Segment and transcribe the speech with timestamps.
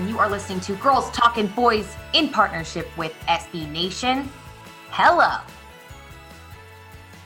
[0.00, 4.30] and you are listening to Girls Talking Boys in partnership with SB Nation.
[4.88, 5.42] Hello.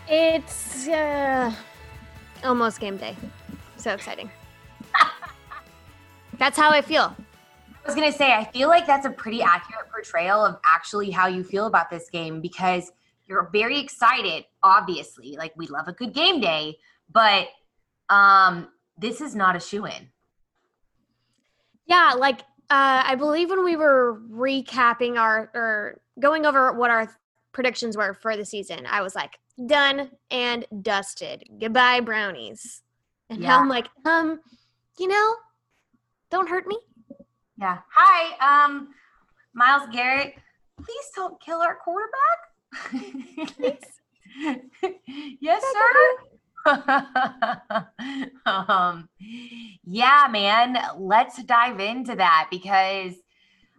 [0.08, 1.54] It's uh,
[2.42, 3.16] almost game day.
[3.76, 4.28] So exciting.
[6.38, 7.14] That's how I feel.
[7.68, 11.10] I was going to say, I feel like that's a pretty accurate portrayal of actually
[11.10, 12.90] how you feel about this game because
[13.26, 15.36] you're very excited, obviously.
[15.36, 16.78] Like, we love a good game day,
[17.12, 17.48] but
[18.08, 20.08] um, this is not a shoe in.
[21.86, 27.14] Yeah, like uh, I believe when we were recapping our or going over what our
[27.52, 31.44] predictions were for the season, I was like, done and dusted.
[31.60, 32.82] Goodbye, brownies.
[33.30, 34.40] And now I'm like, um,
[34.98, 35.34] you know,
[36.30, 36.78] don't hurt me.
[37.58, 37.78] Yeah.
[37.94, 38.88] Hi, um,
[39.54, 40.34] Myles Garrett.
[40.76, 42.38] Please don't kill our quarterback.
[45.40, 46.33] yes, sir.
[48.46, 49.08] um,
[49.84, 50.76] yeah, man.
[50.98, 53.14] Let's dive into that because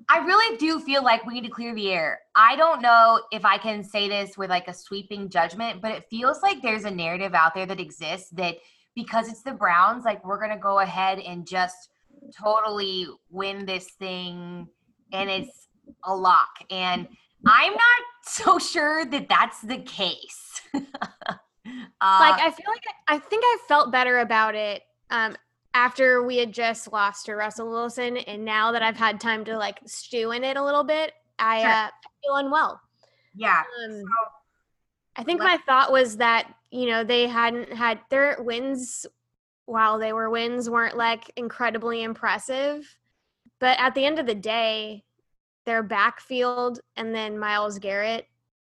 [0.10, 2.20] I really do feel like we need to clear the air.
[2.36, 6.06] I don't know if I can say this with like a sweeping judgment, but it
[6.10, 8.58] feels like there's a narrative out there that exists that
[8.96, 11.90] because it's the Browns, like we're gonna go ahead and just
[12.38, 14.68] totally win this thing
[15.12, 15.68] and it's
[16.04, 16.50] a lock.
[16.70, 17.08] And
[17.46, 20.62] I'm not so sure that that's the case.
[21.66, 25.36] uh, like I feel like I, I think I felt better about it um
[25.74, 29.58] after we had just lost to Russell Wilson and now that I've had time to
[29.58, 31.70] like stew in it a little bit, I Sure.
[31.72, 31.90] uh,
[32.24, 32.80] feel unwell.
[33.36, 33.64] yeah.
[33.84, 34.06] Um, So,
[35.18, 39.06] I think my thought was that, you know, they hadn't had their wins
[39.66, 42.98] while they were wins weren't like incredibly impressive.
[43.60, 45.04] But at the end of the day,
[45.66, 48.28] their backfield and then Myles Garrett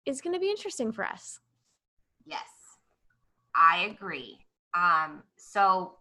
[0.04, 1.38] is going to be interesting for us.
[3.58, 4.38] I agree.
[4.74, 5.94] Um, so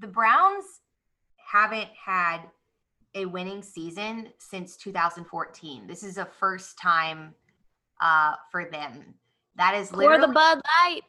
[0.00, 0.64] the Browns
[1.36, 2.42] haven't had
[3.14, 5.86] a winning season since 2014.
[5.86, 7.34] This is a first time
[8.00, 9.14] uh, for them.
[9.56, 11.02] That is literally the Bud Light.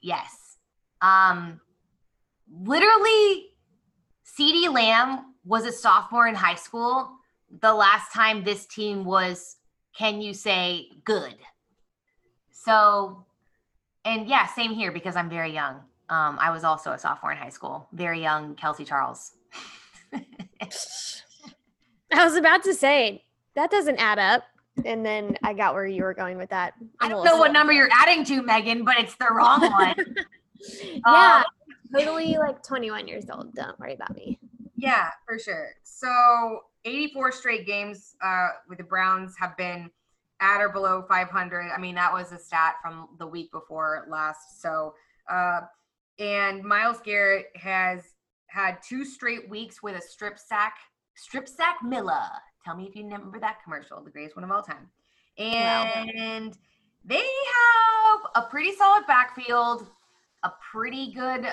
[0.00, 0.58] yes.
[1.02, 1.60] Um,
[2.62, 3.46] literally,
[4.38, 7.10] CeeDee Lamb was a sophomore in high school.
[7.60, 9.56] The last time this team was,
[9.96, 11.36] can you say, good?
[12.50, 13.26] So,
[14.04, 15.76] and yeah, same here because I'm very young.
[16.08, 19.32] Um, I was also a sophomore in high school, very young Kelsey Charles.
[22.12, 24.44] I was about to say that doesn't add up.
[24.84, 26.74] And then I got where you were going with that.
[27.00, 29.94] I I'm don't know what number you're adding to, Megan, but it's the wrong one.
[31.06, 31.42] Yeah,
[31.94, 33.54] totally like 21 years old.
[33.54, 34.38] Don't worry about me.
[34.76, 35.72] Yeah, for sure.
[35.82, 39.90] So 84 straight games uh, with the Browns have been
[40.40, 41.70] at or below 500.
[41.70, 44.60] I mean, that was a stat from the week before last.
[44.60, 44.94] So,
[45.30, 45.60] uh,
[46.18, 48.02] and Myles Garrett has
[48.46, 50.76] had two straight weeks with a strip sack,
[51.14, 52.40] strip sack Milla.
[52.64, 54.88] Tell me if you remember that commercial, the greatest one of all time.
[55.38, 56.04] Wow.
[56.16, 56.56] And
[57.04, 59.88] they have a pretty solid backfield,
[60.44, 61.46] a pretty good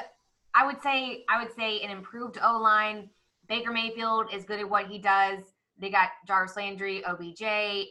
[0.54, 3.10] I would say I would say an improved O line.
[3.48, 5.40] Baker Mayfield is good at what he does.
[5.82, 7.42] They got Jarvis Landry, OBJ,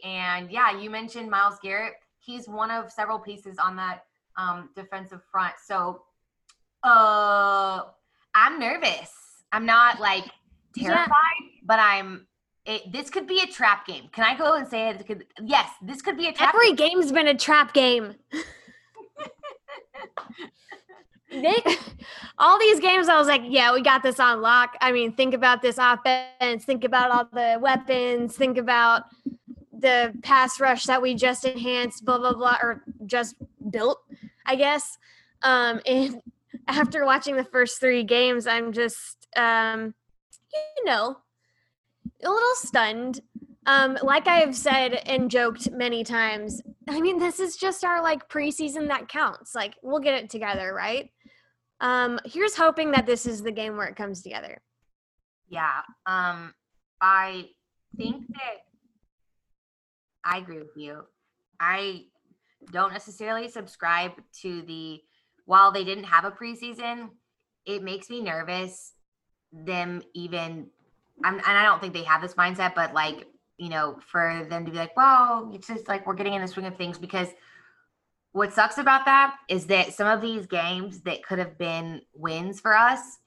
[0.05, 1.93] and yeah, you mentioned Myles Garrett.
[2.19, 4.05] He's one of several pieces on that
[4.37, 5.53] um, defensive front.
[5.65, 6.03] So,
[6.83, 7.81] uh,
[8.33, 9.11] I'm nervous.
[9.51, 10.23] I'm not like
[10.75, 10.89] Yeah.
[10.89, 12.27] terrified, but I'm.
[12.65, 14.07] It, this could be a trap game.
[14.13, 15.05] Can I go and say it?
[15.05, 16.53] Could, yes, this could be a trap.
[16.53, 18.15] Every game's been a trap game.
[21.31, 21.55] they,
[22.37, 24.75] all these games, I was like, yeah, we got this on lock.
[24.81, 29.03] I mean, think about this offense, think about all the weapons, think about
[29.71, 33.35] the pass rush that we just enhanced, blah, blah, blah, or just
[33.69, 33.99] built,
[34.45, 34.97] I guess.
[35.41, 36.21] Um, and
[36.67, 39.93] after watching the first three games, I'm just, um,
[40.77, 41.17] you know,
[42.23, 43.21] a little stunned.
[43.67, 48.27] Um, like I've said and joked many times, I mean, this is just our like
[48.27, 49.53] preseason that counts.
[49.53, 51.11] Like, we'll get it together, right?
[51.81, 54.61] Um, here's hoping that this is the game where it comes together.
[55.49, 55.81] Yeah.
[56.05, 56.53] Um,
[57.01, 57.49] I
[57.97, 58.57] think that
[60.23, 61.01] I agree with you.
[61.59, 62.05] I
[62.71, 64.11] don't necessarily subscribe
[64.41, 65.01] to the
[65.45, 67.09] while they didn't have a preseason,
[67.65, 68.93] it makes me nervous
[69.51, 70.67] them even
[71.23, 73.27] I'm, and I don't think they have this mindset, but like,
[73.57, 76.47] you know, for them to be like, well, it's just like we're getting in the
[76.47, 77.27] swing of things because
[78.33, 82.59] what sucks about that is that some of these games that could have been wins
[82.59, 83.19] for us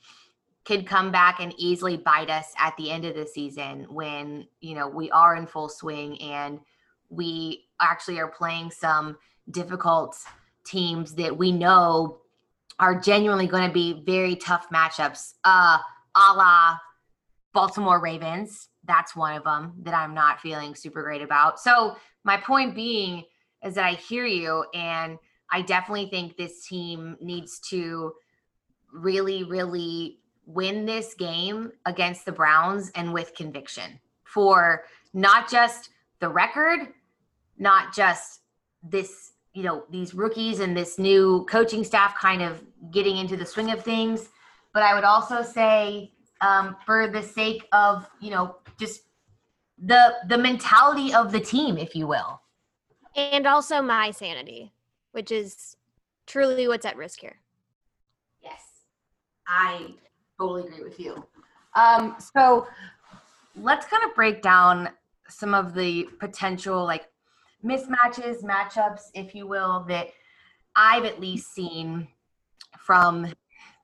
[0.64, 4.74] could come back and easily bite us at the end of the season when, you
[4.74, 6.58] know, we are in full swing and
[7.10, 9.16] we actually are playing some
[9.50, 10.16] difficult
[10.64, 12.18] teams that we know
[12.78, 15.34] are genuinely going to be very tough matchups.
[15.44, 15.78] Uh,
[16.16, 16.78] a la
[17.52, 18.68] Baltimore Ravens.
[18.84, 21.60] That's one of them that I'm not feeling super great about.
[21.60, 23.24] So, my point being
[23.64, 25.18] is that I hear you, and
[25.50, 28.12] I definitely think this team needs to
[28.92, 35.90] really, really win this game against the Browns and with conviction for not just
[36.20, 36.80] the record,
[37.58, 38.40] not just
[38.82, 43.46] this, you know, these rookies and this new coaching staff kind of getting into the
[43.46, 44.28] swing of things.
[44.72, 49.02] But I would also say um, for the sake of you know just
[49.82, 52.40] the the mentality of the team, if you will,
[53.16, 54.72] and also my sanity,
[55.12, 55.76] which is
[56.26, 57.38] truly what's at risk here.
[58.42, 58.62] Yes,
[59.46, 59.94] I
[60.38, 61.24] totally agree with you.
[61.74, 62.66] Um, so
[63.56, 64.90] let's kind of break down
[65.28, 67.08] some of the potential like
[67.64, 70.08] mismatches, matchups, if you will, that
[70.76, 72.08] I've at least seen
[72.78, 73.32] from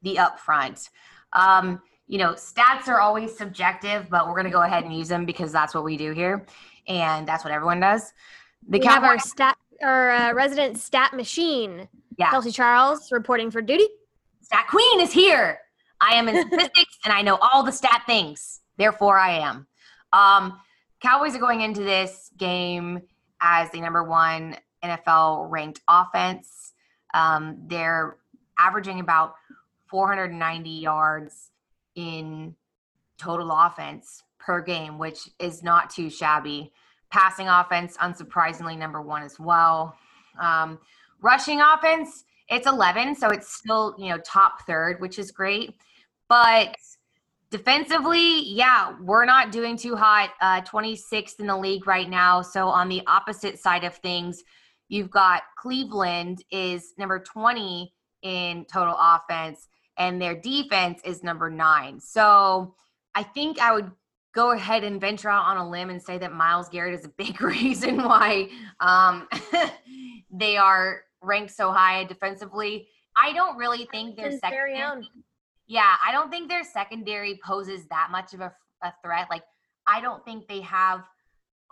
[0.02, 0.90] the upfront.
[1.32, 5.08] Um, you know, stats are always subjective, but we're going to go ahead and use
[5.08, 6.44] them because that's what we do here,
[6.88, 8.12] and that's what everyone does.
[8.68, 12.30] The we have our stat, our uh, resident stat machine, yeah.
[12.30, 13.88] Kelsey Charles, reporting for duty.
[14.42, 15.60] Stat Queen is here.
[16.00, 18.60] I am in statistics and I know all the stat things.
[18.76, 19.66] Therefore, I am.
[20.12, 20.58] Um,
[21.00, 23.00] Cowboys are going into this game
[23.40, 26.72] as the number one NFL ranked offense.
[27.14, 28.16] Um, they're
[28.58, 29.34] averaging about
[29.86, 31.50] 490 yards
[31.94, 32.54] in
[33.18, 36.72] total offense per game, which is not too shabby.
[37.10, 39.96] Passing offense, unsurprisingly, number one as well.
[40.40, 40.78] Um,
[41.20, 45.74] rushing offense, it's 11, so it's still you know top third, which is great.
[46.28, 46.76] But
[47.50, 50.30] defensively, yeah, we're not doing too hot.
[50.40, 52.42] Uh, 26th in the league right now.
[52.42, 54.42] So on the opposite side of things,
[54.88, 57.92] you've got Cleveland is number 20
[58.22, 62.00] in total offense and their defense is number nine.
[62.00, 62.74] So
[63.14, 63.90] I think I would
[64.34, 67.08] go ahead and venture out on a limb and say that Myles Garrett is a
[67.08, 68.48] big reason why
[68.80, 69.28] um,
[70.30, 72.88] they are ranked so high defensively.
[73.16, 75.08] I don't really think their secondary.
[75.66, 79.28] Yeah, I don't think their secondary poses that much of a, a threat.
[79.30, 79.44] Like,
[79.86, 81.04] I don't think they have.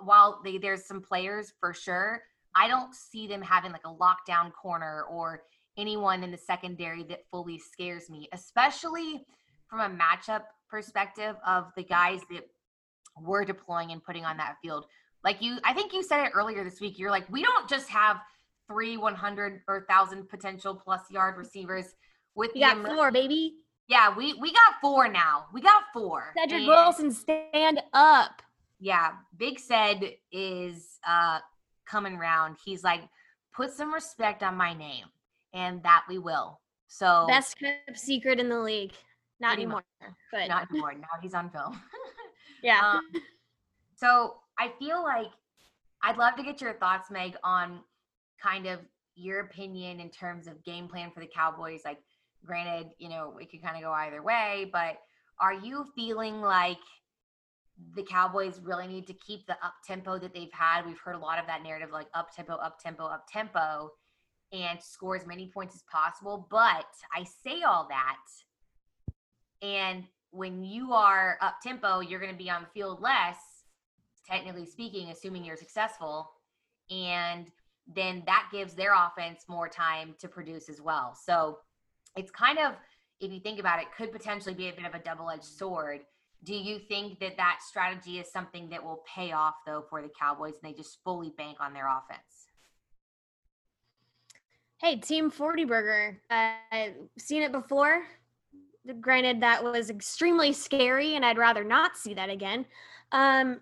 [0.01, 2.23] While they, there's some players for sure,
[2.55, 5.43] I don't see them having like a lockdown corner or
[5.77, 9.25] anyone in the secondary that fully scares me, especially
[9.69, 12.49] from a matchup perspective of the guys that
[13.17, 14.87] we're deploying and putting on that field.
[15.25, 16.99] Like you, I think you said it earlier this week.
[16.99, 18.19] You're like, we don't just have
[18.69, 21.95] three 100 or 1,000 potential plus yard receivers
[22.35, 23.55] with we got four, baby.
[23.89, 25.47] Yeah, we we got four now.
[25.53, 26.35] We got four.
[26.39, 28.43] Cedrick and, Wilson, stand up.
[28.79, 31.41] Yeah, Big said is uh
[31.87, 32.59] coming around.
[32.65, 33.01] He's like,
[33.55, 35.07] put some respect on my name
[35.53, 36.61] and that we will.
[36.87, 38.93] So best kept secret in the league.
[39.41, 40.13] Not anymore, much.
[40.33, 40.95] but not anymore.
[40.95, 41.81] Now he's on film.
[42.63, 42.81] yeah.
[42.81, 43.03] Um,
[43.95, 45.31] so I feel like
[46.03, 47.81] I'd love to get your thoughts, Meg, on
[48.43, 48.81] kind of
[49.15, 51.83] your opinion in terms of game plan for the Cowboys.
[51.85, 51.99] Like,
[52.45, 54.99] granted, you know, it could kind of go either way, but
[55.41, 56.79] are you feeling like
[57.95, 60.85] the Cowboys really need to keep the up tempo that they've had?
[60.87, 63.91] We've heard a lot of that narrative, like up tempo, up tempo, up tempo
[64.53, 66.47] and score as many points as possible.
[66.51, 68.19] But I say all that,
[69.63, 73.39] and when you are up tempo, you're going to be on the field less,
[74.27, 76.31] technically speaking, assuming you're successful.
[76.91, 77.51] And
[77.95, 81.17] then that gives their offense more time to produce as well.
[81.21, 81.59] So
[82.17, 82.75] it's kind of,
[83.21, 86.01] if you think about it, could potentially be a bit of a double edged sword.
[86.45, 90.09] Do you think that that strategy is something that will pay off, though, for the
[90.09, 92.47] Cowboys and they just fully bank on their offense?
[94.81, 96.21] Hey, Team 40 Burger.
[96.31, 96.55] Uh,
[97.19, 98.05] seen it before.
[99.01, 102.65] Granted, that was extremely scary, and I'd rather not see that again.
[103.13, 103.61] Um,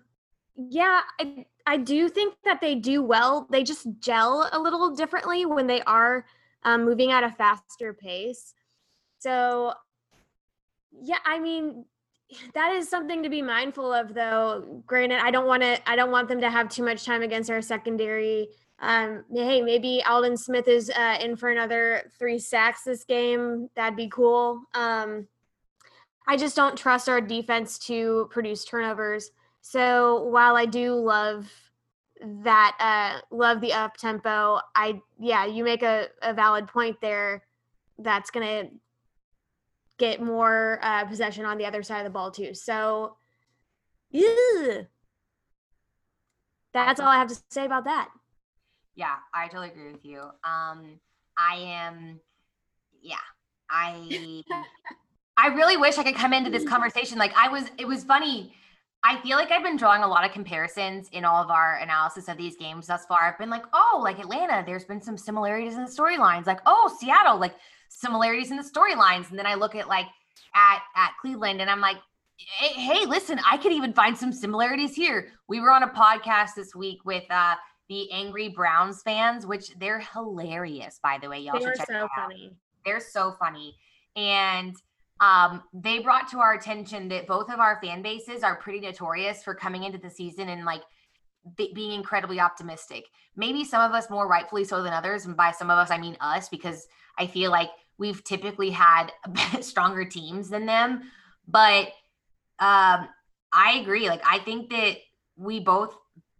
[0.55, 3.47] yeah, I, I do think that they do well.
[3.49, 6.25] They just gel a little differently when they are
[6.63, 8.53] um, moving at a faster pace.
[9.19, 9.73] So,
[11.01, 11.85] yeah, I mean,
[12.53, 14.81] that is something to be mindful of, though.
[14.85, 15.89] Granted, I don't want to.
[15.89, 18.49] I don't want them to have too much time against our secondary.
[18.79, 23.69] Um, hey, maybe Aldon Smith is uh, in for another three sacks this game.
[23.75, 24.61] That'd be cool.
[24.73, 25.27] Um,
[26.27, 29.31] I just don't trust our defense to produce turnovers.
[29.61, 31.51] So while I do love
[32.21, 37.43] that, uh, love the up tempo, I yeah, you make a, a valid point there.
[37.97, 38.65] That's gonna
[39.97, 42.53] get more uh, possession on the other side of the ball too.
[42.53, 43.17] So,
[44.11, 44.81] yeah,
[46.73, 48.09] that's all I have to say about that.
[48.97, 50.19] Yeah, I totally agree with you.
[50.19, 50.99] Um,
[51.37, 52.19] I am,
[53.01, 53.15] yeah,
[53.69, 54.43] I,
[55.37, 57.17] I really wish I could come into this conversation.
[57.17, 58.53] Like I was, it was funny
[59.03, 62.27] I feel like I've been drawing a lot of comparisons in all of our analysis
[62.27, 63.21] of these games thus far.
[63.21, 66.45] I've been like, oh, like Atlanta, there's been some similarities in the storylines.
[66.45, 67.55] Like, oh, Seattle, like
[67.89, 69.29] similarities in the storylines.
[69.29, 70.07] And then I look at like
[70.55, 71.97] at at Cleveland, and I'm like,
[72.37, 75.29] hey, hey, listen, I could even find some similarities here.
[75.47, 77.55] We were on a podcast this week with uh
[77.89, 81.39] the angry Browns fans, which they're hilarious, by the way.
[81.39, 82.09] Y'all They're should check so out.
[82.15, 82.53] funny.
[82.85, 83.75] They're so funny.
[84.15, 84.75] And
[85.19, 89.43] um, they brought to our attention that both of our fan bases are pretty notorious
[89.43, 90.83] for coming into the season and like
[91.55, 93.05] be- being incredibly optimistic.
[93.35, 95.25] Maybe some of us more rightfully so than others.
[95.25, 99.11] And by some of us, I mean us, because I feel like we've typically had
[99.61, 101.03] stronger teams than them.
[101.47, 101.87] But
[102.59, 103.07] um,
[103.53, 104.09] I agree.
[104.09, 104.97] Like, I think that
[105.35, 105.95] we both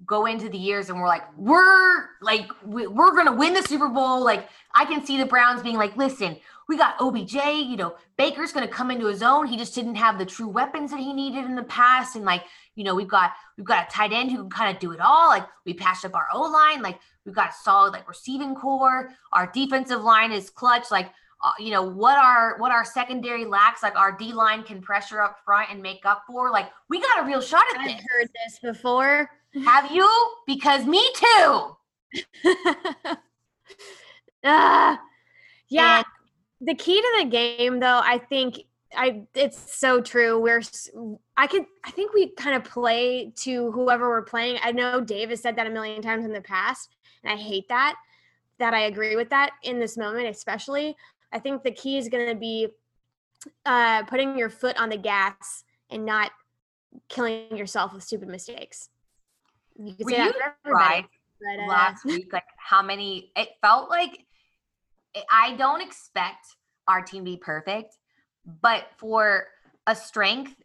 [0.06, 3.88] go into the years and we're like, we're like, we- we're to win the Super
[3.88, 4.24] Bowl.
[4.24, 6.38] Like, I can see the Browns being like, listen,
[6.68, 9.48] we got OBJ, you know, Baker's to come into his own.
[9.48, 12.16] He just didn't have the true weapons that he needed in the past.
[12.16, 12.44] And like,
[12.76, 15.00] you know, we've got, we've got a tight end who can kind of do it
[15.00, 15.30] all.
[15.30, 16.82] Like we patched up our O line.
[16.82, 19.10] Like we've got a solid like receiving corps.
[19.34, 20.92] Our defensive line is clutch.
[20.92, 21.10] Like,
[21.44, 25.22] uh, you know, what our, what our secondary lacks, like our D line can pressure
[25.22, 26.52] up front and make up for.
[26.52, 28.06] Like we got a real shot at I've this.
[28.10, 29.30] heard this before.
[29.66, 30.10] Have you?
[30.46, 31.78] Because me too.
[34.44, 35.00] Ah,
[35.70, 35.98] yeah.
[35.98, 36.06] And-
[36.62, 38.60] the key to the game, though, I think
[38.96, 40.40] I it's so true.
[40.40, 40.62] We're
[41.36, 44.58] i could I think we kind of play to whoever we're playing.
[44.64, 47.68] I know Dave has said that a million times in the past, and I hate
[47.70, 47.96] that.
[48.60, 50.96] That I agree with that in this moment, especially.
[51.32, 52.68] I think the key is going to be
[53.66, 56.32] uh, putting your foot on the gas and not
[57.10, 58.90] killing yourself with stupid mistakes.
[59.78, 60.74] You could Were say that you for
[61.40, 64.26] but, uh, last week like how many it felt like
[65.32, 66.46] i don't expect
[66.88, 67.96] our team to be perfect
[68.62, 69.46] but for
[69.88, 70.56] a strength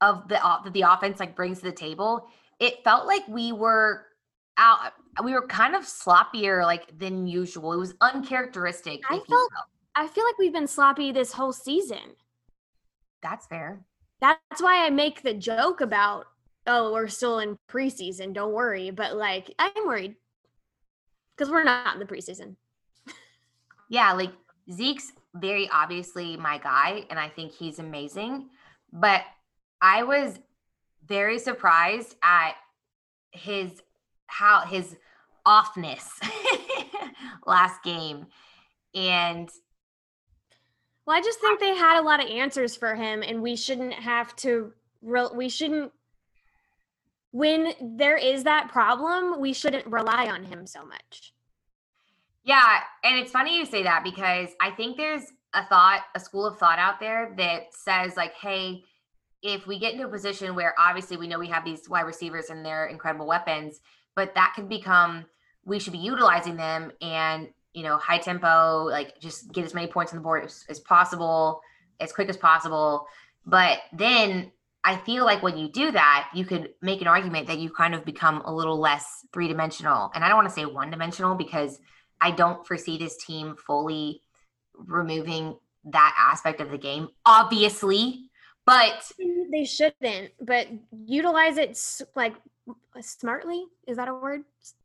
[0.00, 2.26] of the that the offense like brings to the table
[2.58, 4.06] it felt like we were
[4.56, 4.92] out
[5.24, 9.52] we were kind of sloppier like than usual it was uncharacteristic I felt-.
[9.98, 12.14] I feel like we've been sloppy this whole season.
[13.20, 13.84] that's fair
[14.20, 16.26] That's why I make the joke about,
[16.68, 18.32] oh, we're still in preseason.
[18.32, 18.90] Don't worry.
[18.90, 20.14] But like, I'm worried
[21.36, 22.54] because we're not in the preseason.
[23.90, 24.32] yeah like
[24.72, 28.50] zeke's very obviously my guy and i think he's amazing
[28.92, 29.22] but
[29.80, 30.38] i was
[31.06, 32.52] very surprised at
[33.30, 33.82] his
[34.26, 34.94] how his
[35.46, 36.06] offness
[37.46, 38.26] last game
[38.94, 39.48] and
[41.08, 43.94] Well, I just think they had a lot of answers for him, and we shouldn't
[43.94, 44.74] have to.
[45.00, 45.90] Re- we shouldn't.
[47.30, 51.32] When there is that problem, we shouldn't rely on him so much.
[52.44, 55.24] yeah and it's funny you say that because i think there's
[55.54, 58.82] a thought a school of thought out there that says like hey
[59.42, 62.50] if we get into a position where obviously we know we have these wide receivers
[62.50, 63.80] and they're incredible weapons
[64.14, 65.24] but that could become
[65.64, 69.86] we should be utilizing them and you know high tempo like just get as many
[69.86, 71.60] points on the board as, as possible
[72.00, 73.06] as quick as possible
[73.46, 74.50] but then
[74.84, 77.94] i feel like when you do that you could make an argument that you kind
[77.94, 81.78] of become a little less three-dimensional and i don't want to say one-dimensional because
[82.20, 84.20] i don't foresee this team fully
[84.74, 88.28] removing that aspect of the game obviously
[88.68, 91.80] but mm, They shouldn't, but utilize it
[92.14, 92.34] like
[93.00, 93.64] smartly.
[93.86, 94.42] Is that a word?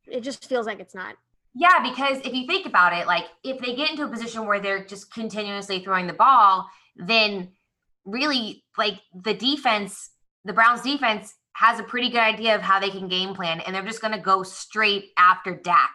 [0.08, 1.16] It just feels like it's not.
[1.56, 4.60] Yeah, because if you think about it, like if they get into a position where
[4.60, 7.52] they're just continuously throwing the ball, then
[8.06, 10.12] really like the defense,
[10.46, 13.76] the Browns defense has a pretty good idea of how they can game plan and
[13.76, 15.92] they're just going to go straight after Dak.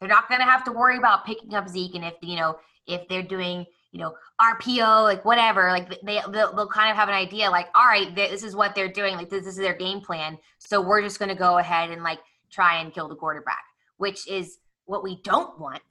[0.00, 2.56] They're not going to have to worry about picking up Zeke and if, you know,
[2.86, 5.68] if they're doing, you know, RPO, like whatever.
[5.68, 8.74] Like they they'll, they'll kind of have an idea, like, all right, this is what
[8.74, 9.14] they're doing.
[9.14, 10.38] Like this, this is their game plan.
[10.58, 12.18] So we're just going to go ahead and like
[12.50, 13.62] try and kill the quarterback,
[13.98, 15.82] which is what we don't want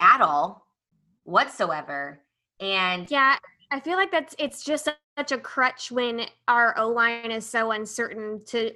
[0.00, 0.66] at all
[1.24, 2.20] whatsoever.
[2.60, 3.36] And yeah,
[3.70, 7.70] I feel like that's it's just such a crutch when our O line is so
[7.70, 8.72] uncertain to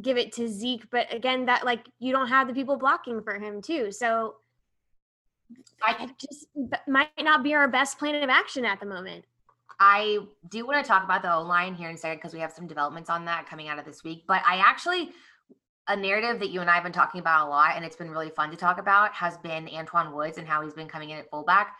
[0.00, 0.90] give it to Zeke.
[0.90, 3.92] But again, that like you don't have the people blocking for him too.
[3.92, 4.36] So
[5.82, 6.46] I just
[6.86, 9.24] might not be our best plan of action at the moment.
[9.82, 10.18] I
[10.50, 12.52] do want to talk about the O line here in a second because we have
[12.52, 14.24] some developments on that coming out of this week.
[14.28, 15.12] But I actually,
[15.90, 18.10] a narrative that you and I have been talking about a lot, and it's been
[18.10, 21.18] really fun to talk about, has been Antwaun Woods and how he's been coming in
[21.18, 21.76] at fullback.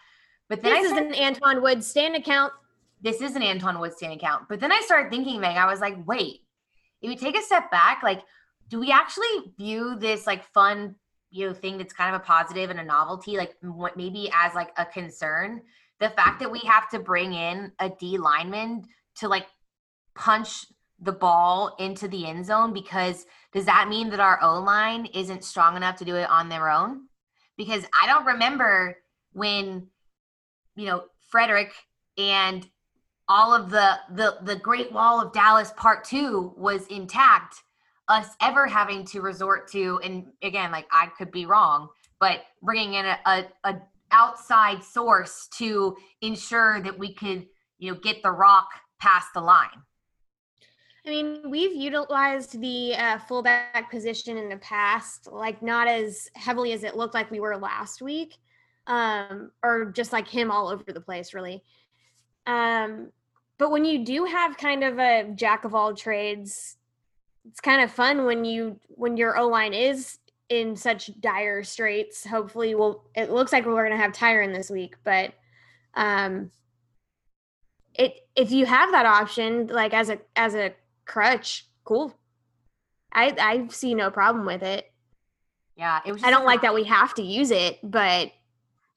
[0.49, 2.53] But then this I is an Antwaun Woods stand account.
[3.01, 4.49] This is an Antwaun Woods stand account.
[4.49, 6.41] But then I started thinking, Meg, I was like, wait,
[7.01, 8.23] if you take a step back, like,
[8.69, 10.95] do we actually view this like fun
[11.31, 13.55] you know thing that's kind of a positive and a novelty like
[13.97, 15.61] maybe as like a concern
[15.99, 18.85] the fact that we have to bring in a d lineman
[19.17, 19.47] to like
[20.15, 20.67] punch
[21.01, 25.45] the ball into the end zone because does that mean that our o line isn't
[25.45, 27.07] strong enough to do it on their own?
[27.57, 28.97] Because i don't remember
[29.33, 29.87] when
[30.77, 31.73] you know frederick
[32.19, 32.69] and
[33.29, 37.63] all of the the the great wall of dallas part 2 was intact
[38.09, 41.89] us ever having to resort to and again like i could be wrong
[42.19, 43.81] but bringing in a, a, a
[44.13, 47.47] outside source to ensure that we could
[47.79, 49.83] you know get the rock past the line
[51.07, 56.73] I mean, we've utilized the uh, fullback position in the past, like not as heavily
[56.73, 58.37] as it looked like we were last week,
[58.87, 61.63] um, or just like him all over the place, really.
[62.47, 63.13] Um,
[63.57, 66.77] but when you do have kind of a jack of all trades
[67.47, 72.27] it's kind of fun when you when your O line is in such dire straits.
[72.27, 73.05] Hopefully, we'll.
[73.15, 75.33] It looks like we're going to have Tyron this week, but
[75.95, 76.51] um,
[77.95, 80.73] it if you have that option, like as a as a
[81.11, 82.15] crutch, cool.
[83.13, 84.91] I I see no problem with it.
[85.77, 86.23] Yeah, it was.
[86.23, 88.31] I don't like that we have to use it, but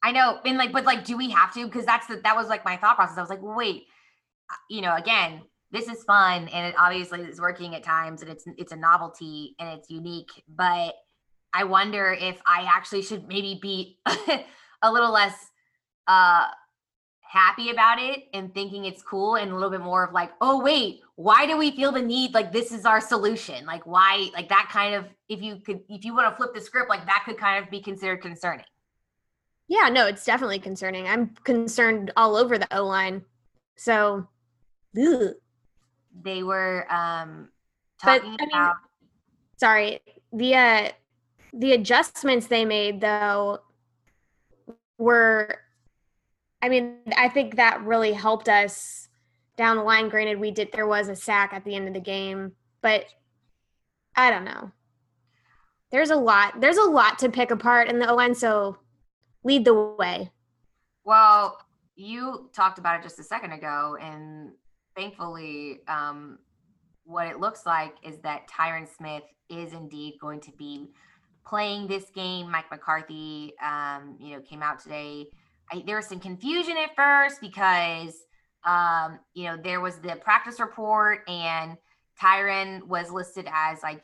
[0.03, 1.65] I know, and like, but like, do we have to?
[1.65, 3.17] Because that's the that was like my thought process.
[3.17, 3.83] I was like, wait,
[4.51, 5.41] uh, you know, again,
[5.73, 9.55] this is fun and it obviously is working at times and it's it's a novelty
[9.59, 10.93] and it's unique but
[11.51, 13.97] i wonder if i actually should maybe be
[14.83, 15.33] a little less
[16.07, 16.45] uh
[17.21, 20.61] happy about it and thinking it's cool and a little bit more of like oh
[20.61, 23.65] wait why do we feel the need like this is our solution?
[23.65, 26.61] Like why like that kind of if you could if you want to flip the
[26.61, 28.65] script like that could kind of be considered concerning.
[29.67, 31.07] Yeah no it's definitely concerning.
[31.07, 33.23] I'm concerned all over the o line
[33.75, 34.27] so.
[34.97, 35.33] Ugh.
[36.23, 37.49] They were um
[38.01, 39.09] talking but, about mean,
[39.57, 39.99] sorry
[40.31, 40.89] the uh
[41.53, 43.59] the adjustments they made though
[44.97, 45.59] were
[46.61, 49.09] i mean i think that really helped us
[49.57, 51.99] down the line granted we did there was a sack at the end of the
[51.99, 53.05] game but
[54.15, 54.71] i don't know
[55.91, 58.77] there's a lot there's a lot to pick apart in the o so
[59.43, 60.29] lead the way
[61.03, 61.57] well
[61.95, 64.51] you talked about it just a second ago and
[64.95, 66.39] thankfully, um,
[67.05, 70.89] what it looks like is that Tyron Smith is indeed going to be
[71.45, 72.49] playing this game.
[72.49, 75.27] Mike McCarthy, um, you know, came out today.
[75.71, 78.23] I, there was some confusion at first because,
[78.65, 81.77] um, you know, there was the practice report and
[82.21, 84.03] Tyron was listed as like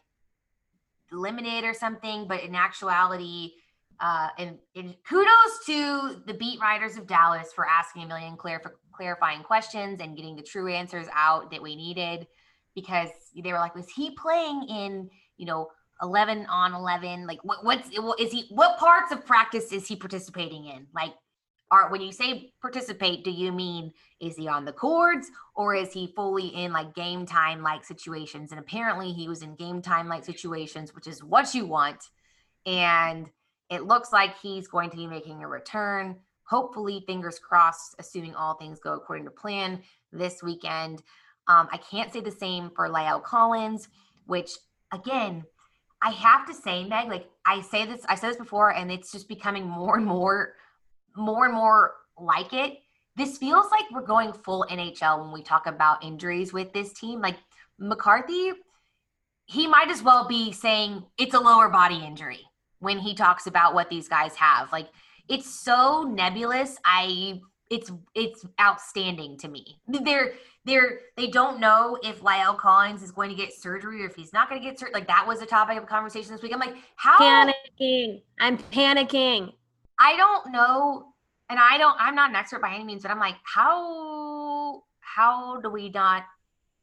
[1.12, 3.54] limited or something, but in actuality,
[4.00, 8.72] uh, and, and, kudos to the beat writers of Dallas for asking a million clarif-
[8.94, 12.26] clarifying questions and getting the true answers out that we needed
[12.76, 15.68] because they were like, was he playing in, you know,
[16.02, 17.28] 11 on 11?
[17.28, 20.88] Like, what, what's, is he, what parts of practice is he participating in?
[20.96, 21.14] Like,
[21.72, 25.94] are, when you say participate, do you mean is he on the cords or is
[25.94, 28.52] he fully in like game time like situations?
[28.52, 32.04] And apparently he was in game time like situations, which is what you want.
[32.66, 33.30] And
[33.70, 36.18] it looks like he's going to be making a return.
[36.44, 41.04] Hopefully, fingers crossed, assuming all things go according to plan this weekend.
[41.48, 43.88] Um, I can't say the same for La'el Collins,
[44.26, 44.52] which
[44.92, 45.44] again,
[46.02, 49.12] I have to say, Meg, like I say this, I said this before, and it's
[49.12, 50.56] just becoming more and more,
[51.20, 52.80] more and more like it.
[53.16, 57.22] This feels like we're going full NHL when we talk about injuries with this team.
[57.22, 57.38] Like
[57.78, 58.52] McCarthy,
[59.46, 62.40] he might as well be saying it's a lower body injury
[62.80, 64.72] when he talks about what these guys have.
[64.72, 64.90] Like
[65.28, 66.78] it's so nebulous.
[66.86, 69.80] I it's it's outstanding to me.
[69.88, 70.34] They're
[70.66, 74.34] they're they don't know if La'el Collins is going to get surgery or if he's
[74.34, 74.94] not going to get surgery.
[74.94, 76.54] Like that was a topic of conversation this week.
[76.54, 78.22] I'm like, how panicking.
[78.40, 79.54] I'm panicking.
[80.00, 81.09] I don't know
[81.50, 85.60] and I don't I'm not an expert by any means, but I'm like, how how
[85.62, 86.24] do we not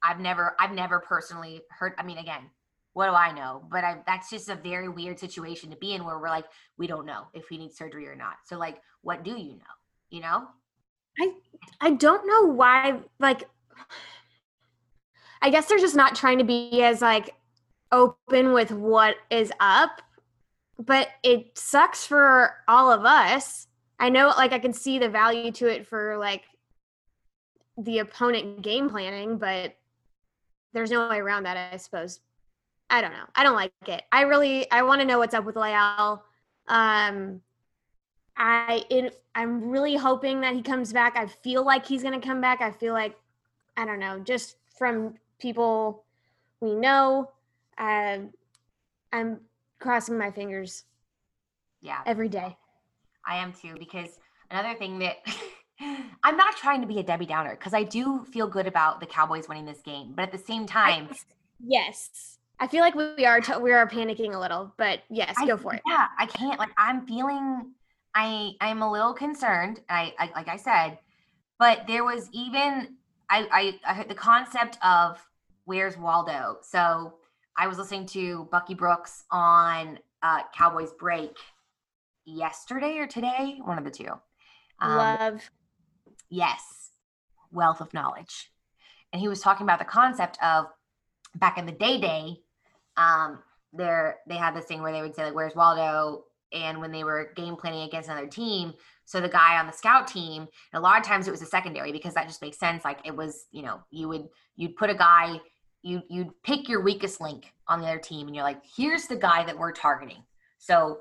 [0.02, 2.50] I've never I've never personally heard I mean again,
[2.92, 3.62] what do I know?
[3.70, 6.46] But I that's just a very weird situation to be in where we're like,
[6.78, 8.36] we don't know if we need surgery or not.
[8.44, 9.74] So like what do you know?
[10.10, 10.48] You know?
[11.18, 11.32] I
[11.80, 13.48] I don't know why like
[15.42, 17.34] I guess they're just not trying to be as like
[17.92, 20.02] open with what is up,
[20.78, 23.68] but it sucks for all of us.
[23.98, 26.44] I know like I can see the value to it for like
[27.78, 29.76] the opponent game planning, but
[30.72, 32.20] there's no way around that, I suppose.
[32.90, 33.24] I don't know.
[33.34, 34.02] I don't like it.
[34.12, 36.20] I really I want to know what's up with La'el.
[36.68, 37.40] Um
[38.36, 41.16] I it I'm really hoping that he comes back.
[41.16, 42.60] I feel like he's going to come back.
[42.60, 43.16] I feel like
[43.76, 46.04] I don't know, just from people
[46.60, 47.30] we know,
[47.78, 48.18] uh,
[49.12, 49.40] I'm
[49.78, 50.84] crossing my fingers.
[51.80, 52.00] Yeah.
[52.06, 52.56] Every day.
[53.26, 54.18] I am too because
[54.50, 55.16] another thing that
[56.22, 59.06] I'm not trying to be a Debbie Downer because I do feel good about the
[59.06, 61.16] Cowboys winning this game, but at the same time, I,
[61.64, 65.46] yes, I feel like we are t- we are panicking a little, but yes, I,
[65.46, 65.82] go for it.
[65.86, 67.72] Yeah, I can't like I'm feeling
[68.14, 69.80] I I'm a little concerned.
[69.88, 70.98] I, I like I said,
[71.58, 72.96] but there was even
[73.28, 75.18] I I, I heard the concept of
[75.66, 76.58] where's Waldo.
[76.62, 77.14] So
[77.58, 81.36] I was listening to Bucky Brooks on uh, Cowboys Break
[82.26, 84.10] yesterday or today, one of the two.
[84.80, 85.50] Um, Love.
[86.28, 86.90] Yes,
[87.52, 88.50] wealth of knowledge,
[89.12, 90.66] and he was talking about the concept of
[91.36, 92.40] back in the day day.
[92.96, 93.38] Um,
[93.72, 97.04] there they had this thing where they would say like, "Where's Waldo?" and when they
[97.04, 98.72] were game planning against another team.
[99.04, 101.92] So the guy on the scout team, a lot of times it was a secondary
[101.92, 102.84] because that just makes sense.
[102.84, 105.40] Like it was, you know, you would you'd put a guy,
[105.82, 109.16] you you'd pick your weakest link on the other team, and you're like, here's the
[109.16, 110.22] guy that we're targeting.
[110.58, 111.00] So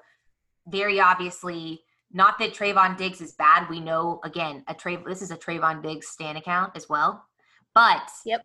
[0.67, 3.69] very obviously, not that Trevon Diggs is bad.
[3.69, 7.25] We know again, a Tra- this is a Trevon Diggs stand account as well,
[7.73, 8.41] but yep,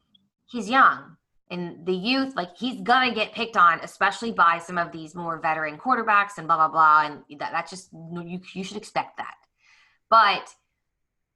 [0.46, 1.16] he's young
[1.50, 5.40] and the youth, like he's gonna get picked on, especially by some of these more
[5.40, 7.06] veteran quarterbacks and blah blah blah.
[7.06, 9.34] And that that's just you you should expect that.
[10.08, 10.48] But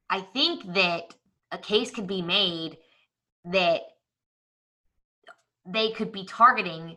[0.08, 1.14] I think that
[1.50, 2.78] a case could be made
[3.46, 3.82] that
[5.66, 6.96] they could be targeting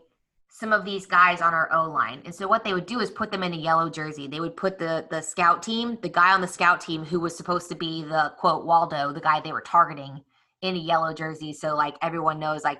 [0.59, 2.19] some of these guys on our O line.
[2.25, 4.27] And so what they would do is put them in a yellow jersey.
[4.27, 7.37] They would put the the scout team, the guy on the scout team who was
[7.37, 10.19] supposed to be the quote Waldo, the guy they were targeting
[10.63, 11.53] in a yellow jersey.
[11.53, 12.79] So like everyone knows like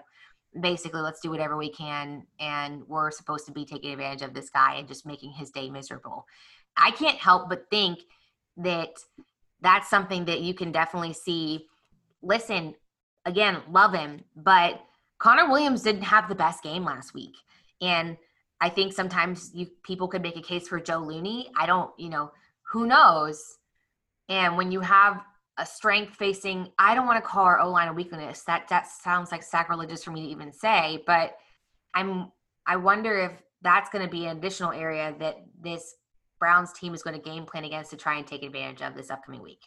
[0.60, 4.50] basically let's do whatever we can and we're supposed to be taking advantage of this
[4.50, 6.26] guy and just making his day miserable
[6.78, 8.00] i can't help but think
[8.56, 8.90] that
[9.62, 11.68] that's something that you can definitely see
[12.24, 12.74] listen
[13.26, 14.82] again love him but
[15.20, 17.36] connor williams didn't have the best game last week
[17.82, 18.18] and
[18.62, 21.50] i think sometimes you people could make a case for joe looney.
[21.58, 22.32] I don't you know
[22.72, 23.58] who knows?
[24.30, 25.24] And when you have
[25.58, 28.44] a strength facing i don't want to call our o-line a weakness.
[28.44, 31.38] That that sounds like sacrilegious for me to even say but
[31.94, 32.32] i'm
[32.66, 35.96] i wonder if that's going to be an additional area that this
[36.40, 39.10] browns team is going to game plan against to try and take advantage of this
[39.10, 39.66] upcoming week.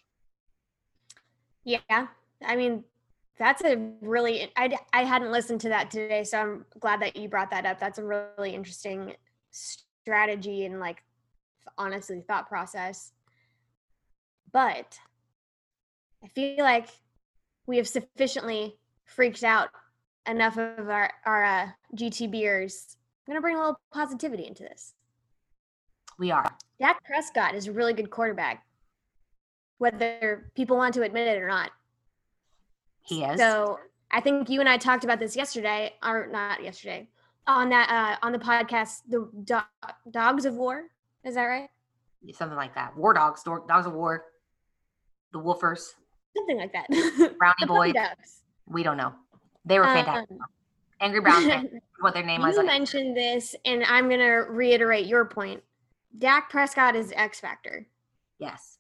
[1.65, 2.07] Yeah.
[2.45, 2.85] I mean
[3.41, 7.29] that's a really I, I hadn't listened to that today so i'm glad that you
[7.29, 9.15] brought that up that's a really interesting
[9.51, 11.03] strategy and like
[11.77, 13.13] honestly thought process
[14.53, 14.99] but
[16.23, 16.89] I feel like
[17.67, 19.71] we have sufficiently freaked out
[20.27, 22.97] enough of our our uh, GTBers.
[23.27, 24.95] I'm gonna bring a little positivity into this.
[26.19, 26.57] We are.
[26.79, 28.65] Dak Prescott is a really good quarterback,
[29.79, 31.71] whether people want to admit it or not.
[33.11, 33.39] He is.
[33.39, 33.79] So
[34.11, 37.09] I think you and I talked about this yesterday, or not yesterday,
[37.47, 40.85] on that uh, on the podcast, the Do- Dogs of War.
[41.25, 41.69] Is that right?
[42.33, 42.97] Something like that.
[42.97, 44.25] War Dogs, Dogs of War,
[45.33, 45.81] the Woofers
[46.37, 47.35] something like that.
[47.39, 47.93] Brownie Boy.
[48.67, 49.13] We don't know.
[49.65, 50.31] They were fantastic.
[50.31, 50.39] Um,
[51.01, 52.57] Angry Brown, what their name you was.
[52.57, 55.63] You mentioned this, and I'm going to reiterate your point.
[56.19, 57.87] Dak Prescott is X Factor.
[58.39, 58.79] Yes.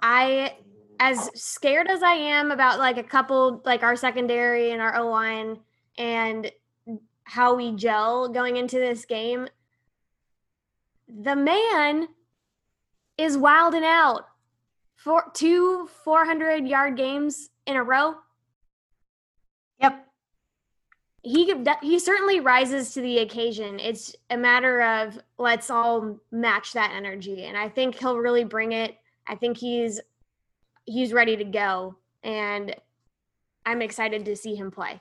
[0.00, 0.56] I,
[1.00, 5.08] as scared as I am about like a couple, like our secondary and our O
[5.08, 5.58] line
[5.98, 6.50] and
[7.24, 9.48] how we gel going into this game,
[11.08, 12.08] the man
[13.18, 14.26] is wilding out
[14.94, 18.14] for two 400 yard games in a row.
[19.80, 20.06] Yep.
[21.22, 23.80] He he certainly rises to the occasion.
[23.80, 28.72] It's a matter of let's all match that energy and I think he'll really bring
[28.72, 28.96] it.
[29.26, 30.00] I think he's
[30.86, 32.74] he's ready to go and
[33.66, 35.00] I'm excited to see him play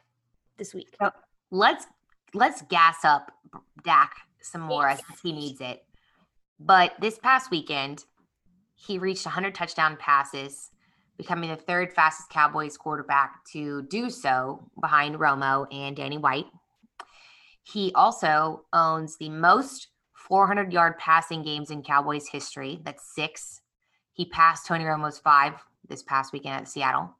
[0.57, 0.89] this week.
[0.99, 1.11] So
[1.51, 1.85] let's
[2.33, 3.31] let's gas up
[3.83, 4.89] Dak some more.
[4.89, 5.01] Yes.
[5.01, 5.85] Think he needs it.
[6.59, 8.05] But this past weekend,
[8.75, 10.71] he reached 100 touchdown passes,
[11.17, 16.45] becoming the third fastest Cowboys quarterback to do so behind Romo and Danny White.
[17.63, 22.79] He also owns the most 400 yard passing games in Cowboys history.
[22.83, 23.61] That's six.
[24.13, 25.53] He passed Tony Romo's five
[25.87, 27.15] this past weekend at Seattle.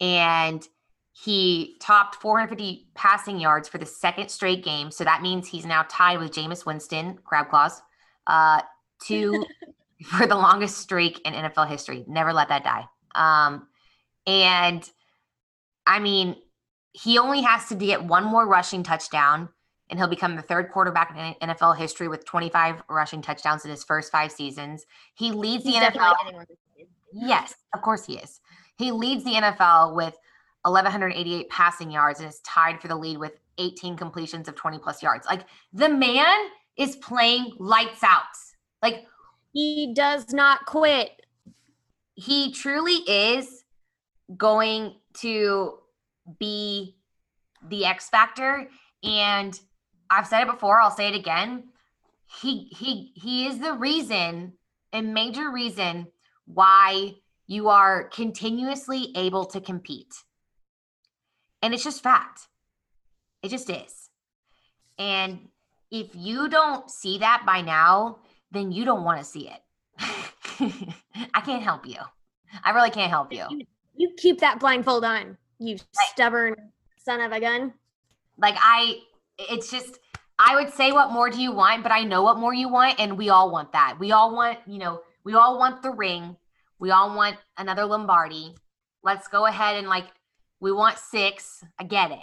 [0.00, 0.66] And
[1.12, 4.90] he topped 450 passing yards for the second straight game.
[4.90, 7.82] So that means he's now tied with Jameis Winston, crab claws,
[8.26, 8.62] uh,
[9.06, 9.44] to
[10.04, 12.04] for the longest streak in NFL history.
[12.06, 12.86] Never let that die.
[13.14, 13.66] Um,
[14.26, 14.88] and
[15.86, 16.36] I mean,
[16.92, 19.48] he only has to get one more rushing touchdown,
[19.88, 23.84] and he'll become the third quarterback in NFL history with 25 rushing touchdowns in his
[23.84, 24.84] first five seasons.
[25.14, 26.14] He leads the NFL.
[27.12, 28.40] Yes, of course he is.
[28.76, 30.16] He leads the NFL with
[30.62, 35.02] 1,188 passing yards and is tied for the lead with 18 completions of 20 plus
[35.02, 35.26] yards.
[35.26, 38.24] Like the man is playing lights out.
[38.82, 39.04] Like
[39.52, 41.10] he does not quit.
[42.14, 43.64] He truly is
[44.36, 45.78] going to
[46.38, 46.96] be
[47.68, 48.68] the X factor.
[49.02, 49.58] And
[50.08, 51.64] I've said it before, I'll say it again.
[52.40, 54.52] He he he is the reason,
[54.92, 56.06] a major reason
[56.54, 57.14] why
[57.46, 60.14] you are continuously able to compete.
[61.62, 62.48] And it's just fact.
[63.42, 64.10] It just is.
[64.98, 65.48] And
[65.90, 68.18] if you don't see that by now,
[68.52, 69.60] then you don't want to see it.
[71.34, 71.98] I can't help you.
[72.64, 73.44] I really can't help you.
[73.50, 73.66] you.
[73.96, 76.54] You keep that blindfold on, you stubborn
[77.04, 77.72] son of a gun.
[78.38, 79.00] Like I
[79.38, 79.98] it's just
[80.38, 82.98] I would say what more do you want, but I know what more you want
[82.98, 83.96] and we all want that.
[83.98, 86.36] We all want, you know, we all want the ring.
[86.78, 88.54] We all want another Lombardi.
[89.02, 90.06] Let's go ahead and like
[90.60, 91.64] we want 6.
[91.78, 92.18] I get it.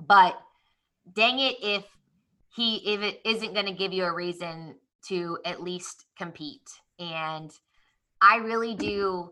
[0.00, 0.38] But
[1.14, 1.84] dang it if
[2.54, 4.76] he if it isn't going to give you a reason
[5.08, 6.68] to at least compete.
[6.98, 7.50] And
[8.20, 9.30] I really do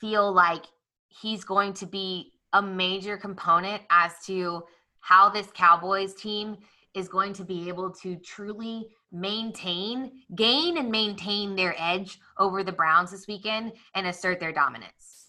[0.00, 0.64] feel like
[1.08, 4.64] he's going to be a major component as to
[5.00, 6.56] how this Cowboys team
[6.94, 12.72] is going to be able to truly maintain, gain, and maintain their edge over the
[12.72, 15.26] Browns this weekend and assert their dominance.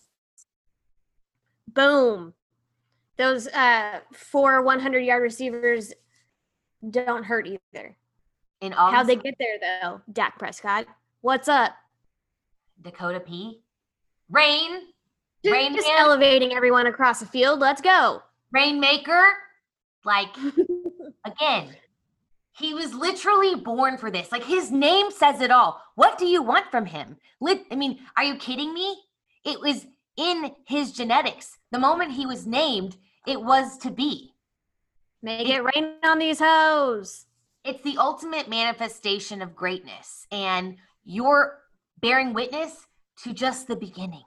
[1.67, 2.33] Boom.
[3.17, 5.93] Those uh, four 100 yard receivers
[6.89, 7.95] don't hurt either.
[8.61, 10.01] In all How'd they get there though?
[10.11, 10.85] Dak Prescott.
[11.21, 11.73] What's up?
[12.81, 13.61] Dakota P.
[14.29, 14.81] Rain.
[15.45, 15.97] Rain just Man.
[15.99, 17.59] elevating everyone across the field.
[17.59, 18.21] Let's go.
[18.51, 19.23] Rainmaker.
[20.03, 20.29] Like,
[21.25, 21.75] again,
[22.57, 24.31] he was literally born for this.
[24.31, 25.81] Like, his name says it all.
[25.95, 27.17] What do you want from him?
[27.41, 28.97] Lit- I mean, are you kidding me?
[29.43, 29.85] It was
[30.17, 31.57] in his genetics.
[31.71, 32.95] The moment he was named,
[33.27, 34.33] it was to be.
[35.21, 37.25] Make it rain on these hoes.
[37.63, 40.27] It's the ultimate manifestation of greatness.
[40.31, 41.59] And you're
[41.99, 42.85] bearing witness
[43.23, 44.23] to just the beginning.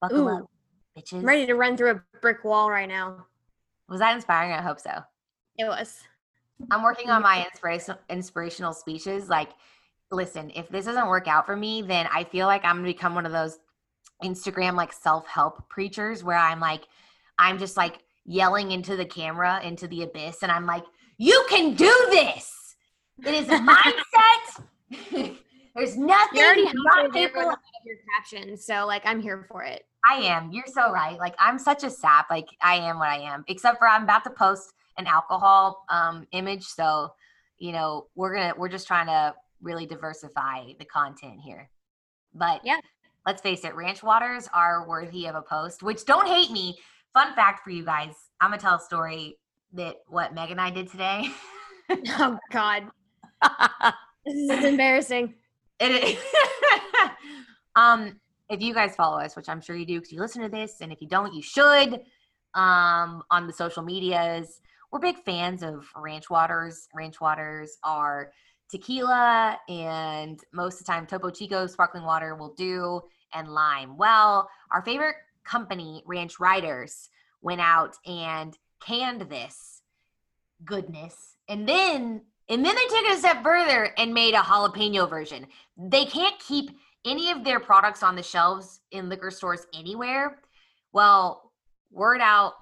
[0.00, 0.38] Buckle Ooh.
[0.38, 0.50] up,
[0.96, 1.18] bitches.
[1.18, 3.26] I'm ready to run through a brick wall right now.
[3.88, 4.52] Was that inspiring?
[4.52, 5.02] I hope so.
[5.58, 6.00] It was.
[6.70, 9.28] I'm working on my inspirational inspirational speeches.
[9.28, 9.50] Like,
[10.10, 13.14] listen, if this doesn't work out for me, then I feel like I'm gonna become
[13.14, 13.58] one of those
[14.22, 16.82] Instagram like self-help preachers where I'm like,
[17.38, 20.84] I'm just like yelling into the camera, into the abyss, and I'm like,
[21.18, 22.76] you can do this.
[23.24, 25.36] It is a mindset.
[25.74, 29.84] There's nothing You already there capable with your captions, so like I'm here for it.
[30.08, 30.50] I am.
[30.52, 31.18] You're so right.
[31.18, 32.28] Like I'm such a sap.
[32.30, 33.44] Like I am what I am.
[33.48, 36.64] Except for I'm about to post an alcohol um image.
[36.64, 37.10] So,
[37.58, 41.70] you know, we're gonna we're just trying to really diversify the content here.
[42.34, 42.78] But Yeah.
[43.26, 46.78] let's face it, ranch waters are worthy of a post, which don't hate me.
[47.14, 48.14] Fun fact for you guys.
[48.40, 49.38] I'm gonna tell a story
[49.74, 51.28] that what Meg and I did today.
[52.18, 52.84] Oh God,
[54.24, 55.34] this is embarrassing.
[55.78, 56.18] It is.
[57.76, 60.48] um, if you guys follow us, which I'm sure you do because you listen to
[60.48, 62.00] this, and if you don't, you should.
[62.54, 64.60] Um, on the social medias,
[64.92, 66.86] we're big fans of Ranch Waters.
[66.94, 68.30] Ranch Waters are
[68.70, 73.00] tequila, and most of the time, Topo Chico sparkling water will do,
[73.34, 73.96] and lime.
[73.96, 77.08] Well, our favorite company, Ranch Riders,
[77.40, 79.80] went out and canned this
[80.64, 85.08] goodness, and then and then they took it a step further and made a jalapeno
[85.08, 85.46] version.
[85.78, 90.40] They can't keep any of their products on the shelves in liquor stores anywhere.
[90.92, 91.52] Well,
[91.90, 92.54] word out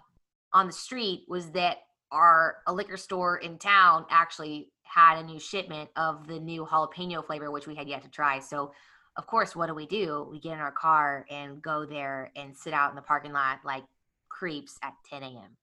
[0.53, 1.79] on the street was that
[2.13, 7.25] our a liquor store in town actually had a new shipment of the new jalapeno
[7.25, 8.41] flavor, which we had yet to try.
[8.41, 8.73] So,
[9.17, 10.27] of course, what do we do?
[10.31, 13.61] We get in our car and go there and sit out in the parking lot
[13.65, 13.85] like
[14.29, 15.57] creeps at 10 a.m.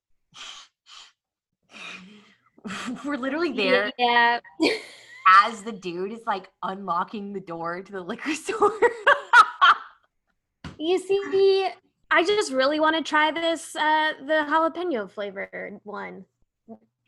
[3.05, 4.39] We're literally there Yeah.
[5.45, 8.71] as the dude is like unlocking the door to the liquor store.
[10.79, 11.71] You see, the
[12.11, 16.25] I just really want to try this uh the jalapeno flavored one.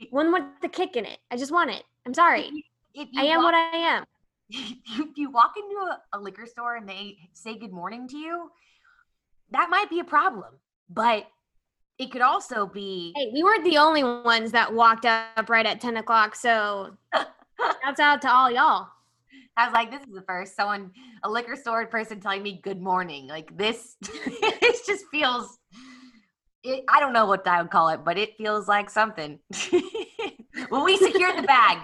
[0.10, 1.20] One with the kick in it.
[1.32, 1.84] I just want it.
[2.06, 2.64] I'm sorry.
[2.94, 4.06] if I am what I am.
[4.50, 8.50] if you walk into a, a liquor store and they say good morning to you,
[9.52, 10.54] that might be a problem.
[10.90, 11.28] But
[12.00, 15.82] it could also be Hey, we weren't the only ones that walked up right at
[15.82, 16.36] 10 o'clock.
[16.36, 16.98] So
[17.84, 18.88] shouts out to all y'all.
[19.58, 20.92] I was like, this is the first someone,
[21.24, 23.28] a liquor store person telling me good morning.
[23.28, 25.60] Like this, it just feels,
[26.64, 29.40] it, I don't know what I would call it, but it feels like something.
[30.70, 31.80] well, we secured the bag.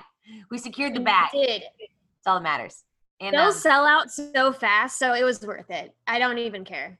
[0.51, 1.29] We secured the We bag.
[1.31, 1.61] did.
[1.61, 2.83] That's all that matters.
[3.21, 5.95] And They'll um, sell out so fast, so it was worth it.
[6.07, 6.99] I don't even care.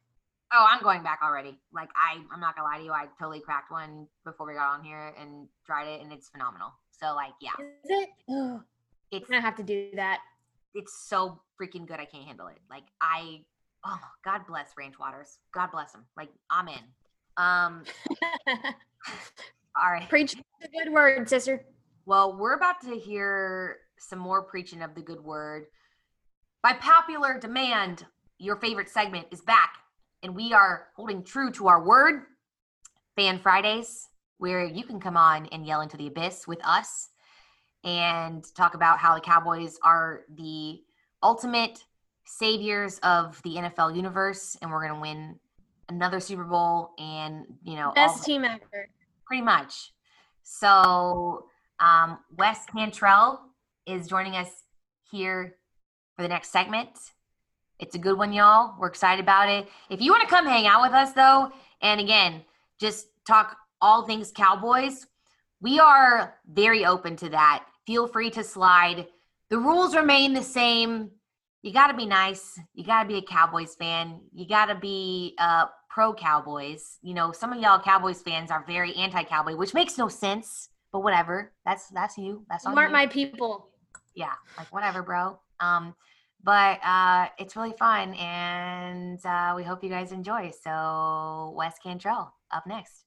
[0.54, 1.60] oh, I'm going back already.
[1.74, 2.92] Like I, I'm not gonna lie to you.
[2.92, 6.70] I totally cracked one before we got on here and tried it, and it's phenomenal.
[6.92, 8.10] So like, yeah, Is it?
[8.30, 8.62] Oh,
[9.12, 10.20] it's gonna have to do that.
[10.74, 12.00] it's so freaking good.
[12.00, 12.60] I can't handle it.
[12.70, 13.42] Like I,
[13.86, 15.40] oh, God bless Ranch Waters.
[15.54, 16.06] God bless them.
[16.16, 16.80] Like I'm in.
[17.38, 17.84] Um,
[19.76, 20.08] all right.
[20.10, 21.66] Preach the good word, sister.
[22.06, 25.66] Well, we're about to hear some more preaching of the good word.
[26.62, 28.06] By popular demand,
[28.38, 29.76] your favorite segment is back,
[30.24, 32.24] and we are holding true to our word,
[33.16, 37.10] Fan Fridays, where you can come on and yell into the abyss with us
[37.84, 40.82] and talk about how the Cowboys are the
[41.22, 41.84] ultimate
[42.26, 45.40] saviors of the NFL universe, and we're going to win
[45.90, 48.90] another Super Bowl and, you know, Best the- team ever.
[49.26, 49.92] pretty much.
[50.44, 51.46] So
[51.80, 53.42] um, Wes Cantrell
[53.86, 54.50] is joining us
[55.12, 55.56] here
[56.16, 56.90] for the next segment.
[57.80, 58.76] It's a good one, y'all.
[58.80, 59.68] We're excited about it.
[59.90, 62.42] If you want to come hang out with us, though, and again,
[62.80, 65.08] just talk all things Cowboys,
[65.62, 67.66] we are very open to that.
[67.86, 69.08] Feel free to slide.
[69.50, 71.12] The rules remain the same.
[71.66, 72.60] You got to be nice.
[72.76, 74.22] You got to be a Cowboys fan.
[74.36, 77.00] You got to be uh, pro Cowboys.
[77.02, 80.70] You know, some of y'all Cowboys fans are very anti-Cowboy, which makes no sense.
[80.92, 81.54] But whatever.
[81.66, 82.46] That's that's you.
[82.52, 83.70] That's You on aren't you my people.
[84.14, 85.40] yeah, like whatever, bro.
[85.60, 85.96] Um,
[86.44, 90.52] but uh, it's really fun, and uh, we hope you guys enjoy.
[90.64, 93.06] So, Wes Cantrell up next.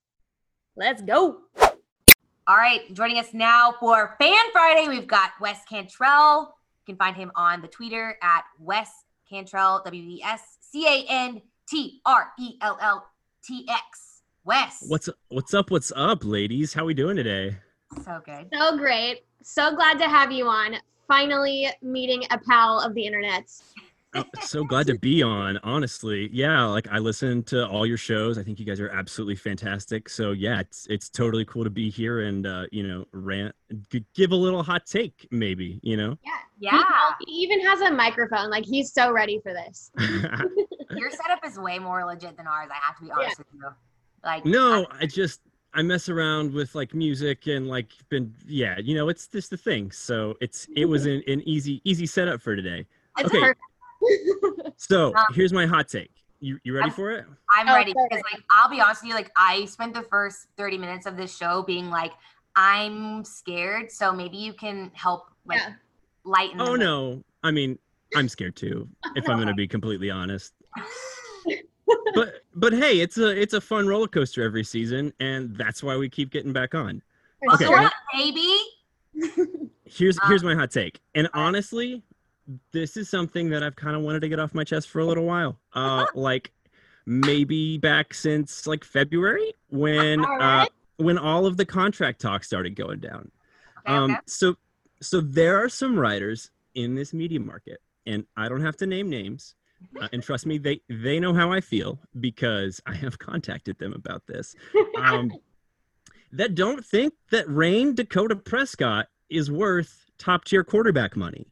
[0.77, 1.42] Let's go.
[1.61, 6.58] All right, joining us now for Fan Friday, we've got Wes Cantrell.
[6.88, 8.90] You can find him on the Twitter at Wes
[9.29, 13.07] Cantrell, W E S C A N T R E L L
[13.44, 14.22] T X.
[14.44, 15.70] Wes, What's what's up?
[15.70, 16.72] What's up, ladies?
[16.72, 17.59] How we doing today?
[18.03, 18.48] so good?
[18.55, 19.24] So great.
[19.42, 20.77] So glad to have you on.
[21.07, 23.53] Finally meeting a pal of the internet.
[24.43, 25.59] So glad to be on.
[25.63, 26.65] Honestly, yeah.
[26.65, 28.39] Like I listen to all your shows.
[28.39, 30.09] I think you guys are absolutely fantastic.
[30.09, 33.55] So yeah, it's it's totally cool to be here and uh, you know rant,
[33.91, 35.81] g- give a little hot take, maybe.
[35.83, 36.19] You know.
[36.61, 36.83] Yeah,
[37.21, 38.51] He, he even has a microphone.
[38.51, 39.91] Like he's so ready for this.
[40.91, 42.69] your setup is way more legit than ours.
[42.71, 43.69] I have to be honest with you.
[44.25, 45.41] Like, no, I just
[45.75, 49.57] I mess around with like music and like been yeah, you know, it's just the
[49.57, 49.91] thing.
[49.93, 52.87] So it's it was an, an easy easy setup for today.
[53.19, 53.41] It's Okay.
[53.41, 53.61] perfect.
[54.77, 56.11] So Um, here's my hot take.
[56.41, 57.25] You you ready I'm- for it?
[57.57, 59.15] I'm Oh, ready because, like, I'll be honest with you.
[59.15, 62.13] Like, I spent the first 30 minutes of this show being like,
[62.55, 63.91] I'm scared.
[63.91, 65.73] So maybe you can help, like, Yeah.
[66.25, 66.61] lighten.
[66.61, 67.25] Oh the- no.
[67.43, 67.79] I mean,
[68.15, 70.55] I'm scared too, if I'm going to be completely honest.
[72.15, 75.97] But but hey, it's a it's a fun roller coaster every season and that's why
[75.97, 77.01] we keep getting back on.
[77.55, 77.65] Okay.
[77.67, 78.57] Buckle up, baby.
[79.85, 81.01] Here's Um, here's my hot take.
[81.15, 82.03] And honestly,
[82.73, 85.05] this is something that I've kind of wanted to get off my chest for a
[85.05, 85.59] little while.
[85.75, 86.53] Uh like
[87.07, 92.75] maybe back since like February when All uh when all of the contract talks started
[92.75, 93.31] going down.
[93.87, 94.21] Okay, Um, okay.
[94.27, 94.57] so,
[95.01, 99.09] so there are some writers in this media market, and I don't have to name
[99.09, 99.55] names.
[100.01, 103.93] Uh, and trust me, they they know how I feel because I have contacted them
[103.93, 104.57] about this.
[104.97, 105.31] Um,
[106.33, 111.47] that don't think that Rayne Dakota Prescott is worth top tier quarterback money,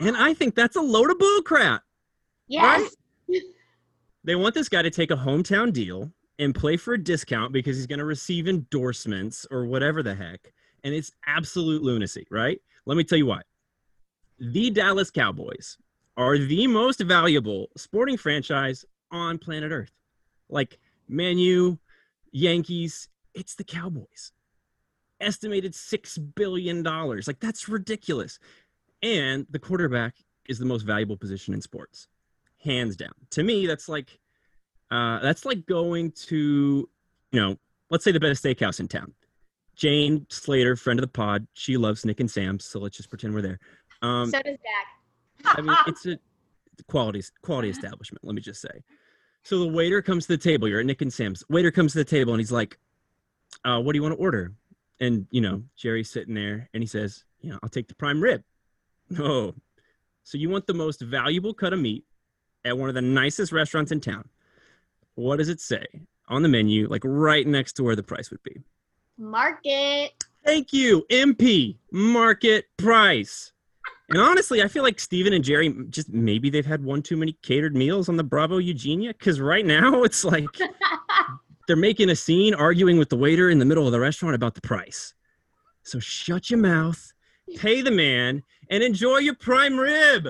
[0.00, 1.80] and I think that's a load of bullcrap.
[2.46, 2.94] yes.
[4.24, 7.76] They want this guy to take a hometown deal and play for a discount because
[7.76, 10.52] he's going to receive endorsements or whatever the heck.
[10.84, 12.60] And it's absolute lunacy, right?
[12.84, 13.40] Let me tell you why.
[14.38, 15.78] The Dallas Cowboys
[16.18, 19.92] are the most valuable sporting franchise on planet Earth.
[20.50, 20.78] Like
[21.08, 21.78] Man U,
[22.32, 24.32] Yankees, it's the Cowboys.
[25.20, 26.82] Estimated $6 billion.
[26.82, 28.38] Like, that's ridiculous.
[29.02, 30.14] And the quarterback
[30.48, 32.08] is the most valuable position in sports
[32.62, 33.12] hands down.
[33.30, 34.18] To me, that's like
[34.90, 36.88] uh, that's like going to,
[37.32, 37.56] you know,
[37.90, 39.12] let's say the best steakhouse in town.
[39.76, 43.32] Jane Slater, friend of the pod, she loves Nick and Sam's, so let's just pretend
[43.32, 43.60] we're there.
[44.02, 45.56] Um, so does Dak.
[45.56, 46.18] I mean, it's a
[46.88, 48.24] quality quality establishment.
[48.24, 48.82] Let me just say.
[49.44, 50.68] So the waiter comes to the table.
[50.68, 51.44] You're at Nick and Sam's.
[51.48, 52.78] Waiter comes to the table and he's like,
[53.64, 54.52] uh, "What do you want to order?"
[55.00, 58.20] And you know, Jerry's sitting there and he says, "You know, I'll take the prime
[58.20, 58.42] rib."
[59.18, 59.54] Oh,
[60.24, 62.04] so you want the most valuable cut of meat
[62.64, 64.28] at one of the nicest restaurants in town?
[65.14, 65.86] What does it say
[66.28, 68.60] on the menu, like right next to where the price would be?
[69.16, 70.12] Market.
[70.44, 71.76] Thank you, MP.
[71.90, 73.52] Market price.
[74.10, 77.32] And honestly, I feel like Stephen and Jerry just maybe they've had one too many
[77.42, 80.48] catered meals on the Bravo Eugenia because right now it's like
[81.66, 84.54] they're making a scene arguing with the waiter in the middle of the restaurant about
[84.54, 85.14] the price.
[85.82, 87.12] So shut your mouth,
[87.56, 90.28] pay the man, and enjoy your prime rib.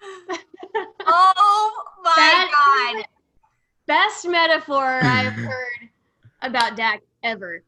[1.04, 3.04] Oh my That- god.
[3.86, 5.88] Best metaphor I've heard
[6.40, 7.62] about Dak ever.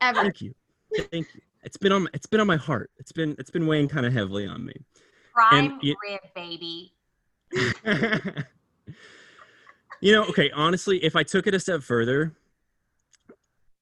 [0.00, 0.20] Ever.
[0.22, 0.54] Thank you,
[1.10, 1.40] thank you.
[1.62, 2.90] It's been on it's been on my heart.
[2.98, 4.74] It's been it's been weighing kind of heavily on me.
[5.32, 6.92] Prime you- rib, baby.
[10.00, 12.32] you know, okay, honestly, if I took it a step further,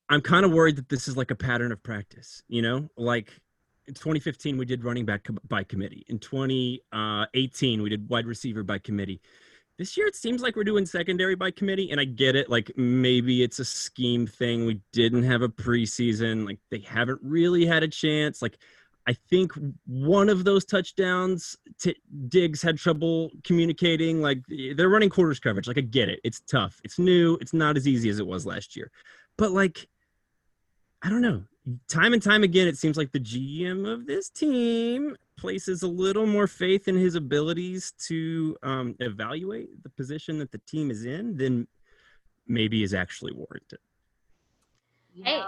[0.09, 2.91] I'm kind of worried that this is like a pattern of practice, you know?
[2.97, 3.33] Like
[3.91, 6.05] in 2015 we did running back by committee.
[6.09, 9.21] In 2018 we did wide receiver by committee.
[9.79, 12.71] This year it seems like we're doing secondary by committee and I get it like
[12.77, 14.65] maybe it's a scheme thing.
[14.65, 18.41] We didn't have a preseason, like they haven't really had a chance.
[18.41, 18.59] Like
[19.09, 19.53] I think
[19.87, 21.97] one of those touchdowns, t-
[22.29, 24.23] Diggs had trouble communicating.
[24.23, 24.39] Like
[24.77, 25.67] they're running quarters coverage.
[25.67, 26.21] Like I get it.
[26.23, 26.81] It's tough.
[26.85, 27.37] It's new.
[27.41, 28.93] It's not as easy as it was last year.
[29.37, 29.89] But like,
[31.03, 31.43] I don't know.
[31.89, 36.27] Time and time again, it seems like the GM of this team places a little
[36.27, 41.37] more faith in his abilities to um, evaluate the position that the team is in
[41.37, 41.67] than
[42.47, 43.79] maybe is actually warranted.
[45.15, 45.43] Hey.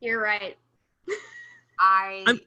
[0.00, 0.56] You're right.
[1.78, 2.40] I, I'm-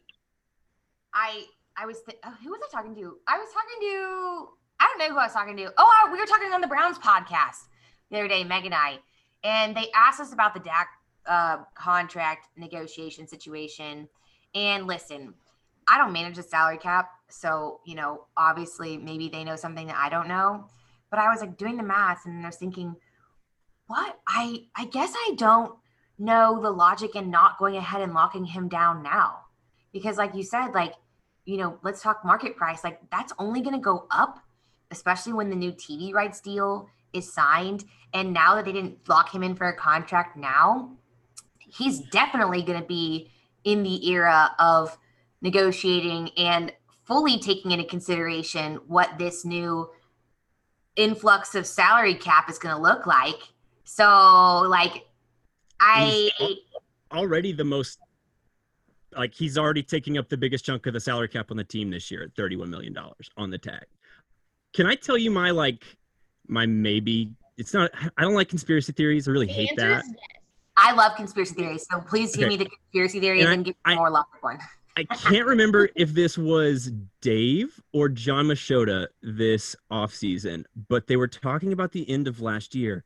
[1.14, 1.44] I,
[1.76, 2.02] I was.
[2.04, 3.18] Th- oh, who was I talking to?
[3.28, 4.50] I was talking to.
[4.80, 5.74] I don't know who I was talking to.
[5.78, 7.68] Oh, I, we were talking on the Browns podcast
[8.12, 9.00] the other day, Meg and I,
[9.44, 10.88] and they asked us about the Dak
[11.28, 14.08] uh, contract negotiation situation.
[14.56, 15.34] And listen,
[15.88, 19.98] I don't manage the salary cap, so you know, obviously, maybe they know something that
[19.98, 20.68] I don't know.
[21.10, 22.96] But I was like doing the math, and I was thinking,
[23.88, 24.20] what?
[24.28, 25.74] I, I guess I don't
[26.20, 29.46] know the logic in not going ahead and locking him down now
[29.94, 30.94] because like you said like
[31.46, 34.40] you know let's talk market price like that's only going to go up
[34.92, 39.34] especially when the new tv rights deal is signed and now that they didn't lock
[39.34, 40.92] him in for a contract now
[41.72, 43.32] he's definitely going to be
[43.64, 44.98] in the era of
[45.42, 46.72] negotiating and
[47.06, 49.90] fully taking into consideration what this new
[50.96, 53.40] influx of salary cap is going to look like
[53.84, 55.06] so like
[55.80, 56.58] i He's-
[57.12, 58.00] already the most
[59.16, 61.90] like he's already taking up the biggest chunk of the salary cap on the team
[61.90, 63.86] this year at 31 million dollars on the tag
[64.74, 65.84] can i tell you my like
[66.48, 70.04] my maybe it's not i don't like conspiracy theories i really The hate answer that
[70.06, 70.39] is yes.
[70.82, 72.58] I love conspiracy theories, so please give Okay.
[72.58, 74.60] me the conspiracy theory And and, I- then give I- me more logic one.
[74.98, 81.28] i can't remember if this was dave or jon machota this offseason but they were
[81.28, 83.04] talking about the end of last year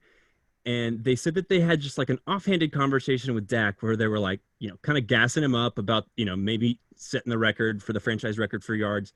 [0.66, 4.08] and they said that they had just like an offhanded conversation with Dak where they
[4.08, 7.38] were like, you know, kind of gassing him up about, you know, maybe setting the
[7.38, 9.12] record for the franchise record for yards.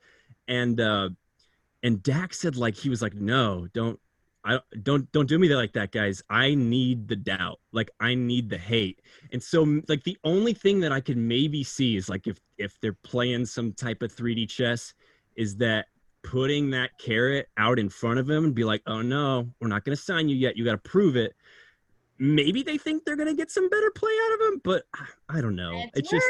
[0.46, 1.08] And uh
[1.82, 3.98] and Dak said like he was like, "No, don't
[4.48, 6.22] I don't don't do me like that, guys.
[6.30, 7.60] I need the doubt.
[7.72, 11.62] Like I need the hate." And so like the only thing that I could maybe
[11.62, 14.94] see is like if if they're playing some type of 3D chess
[15.36, 15.86] is that
[16.22, 19.84] putting that carrot out in front of him and be like, "Oh no, we're not
[19.84, 20.56] going to sign you yet.
[20.56, 21.34] You got to prove it."
[22.18, 24.84] Maybe they think they're going to get some better play out of him, but
[25.28, 25.84] I don't know.
[25.94, 26.26] It's, It's just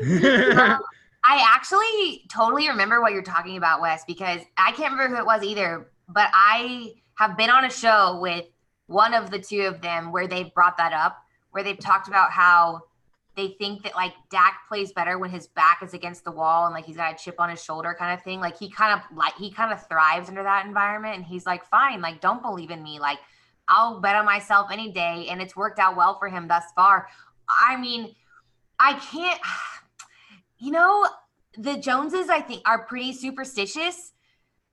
[1.28, 5.26] I actually totally remember what you're talking about, Wes, because I can't remember who it
[5.26, 8.46] was either, but I have been on a show with
[8.86, 12.30] one of the two of them where they've brought that up, where they've talked about
[12.30, 12.82] how
[13.36, 16.74] they think that like Dak plays better when his back is against the wall and
[16.74, 18.40] like he's got a chip on his shoulder kind of thing.
[18.40, 21.64] Like he kind of like he kind of thrives under that environment and he's like,
[21.66, 22.98] fine, like don't believe in me.
[22.98, 23.18] Like
[23.68, 25.26] I'll bet on myself any day.
[25.28, 27.08] And it's worked out well for him thus far.
[27.48, 28.14] I mean,
[28.78, 29.40] I can't
[30.58, 31.06] you know,
[31.58, 34.12] the Joneses, I think, are pretty superstitious,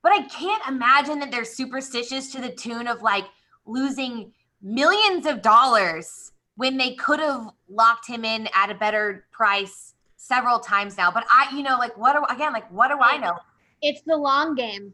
[0.04, 3.24] but I can't imagine that they're superstitious to the tune of like
[3.64, 9.94] losing millions of dollars when they could have locked him in at a better price
[10.16, 11.10] several times now.
[11.10, 13.34] But I, you know, like, what do again, like, what do I know?
[13.80, 14.92] It's the long game.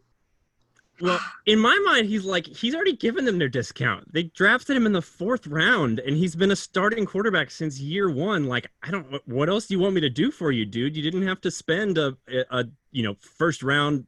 [1.01, 4.13] Well, in my mind, he's like he's already given them their discount.
[4.13, 8.11] They drafted him in the fourth round, and he's been a starting quarterback since year
[8.11, 8.45] one.
[8.45, 9.21] Like, I don't.
[9.27, 10.95] What else do you want me to do for you, dude?
[10.95, 12.17] You didn't have to spend a,
[12.51, 14.07] a you know first round,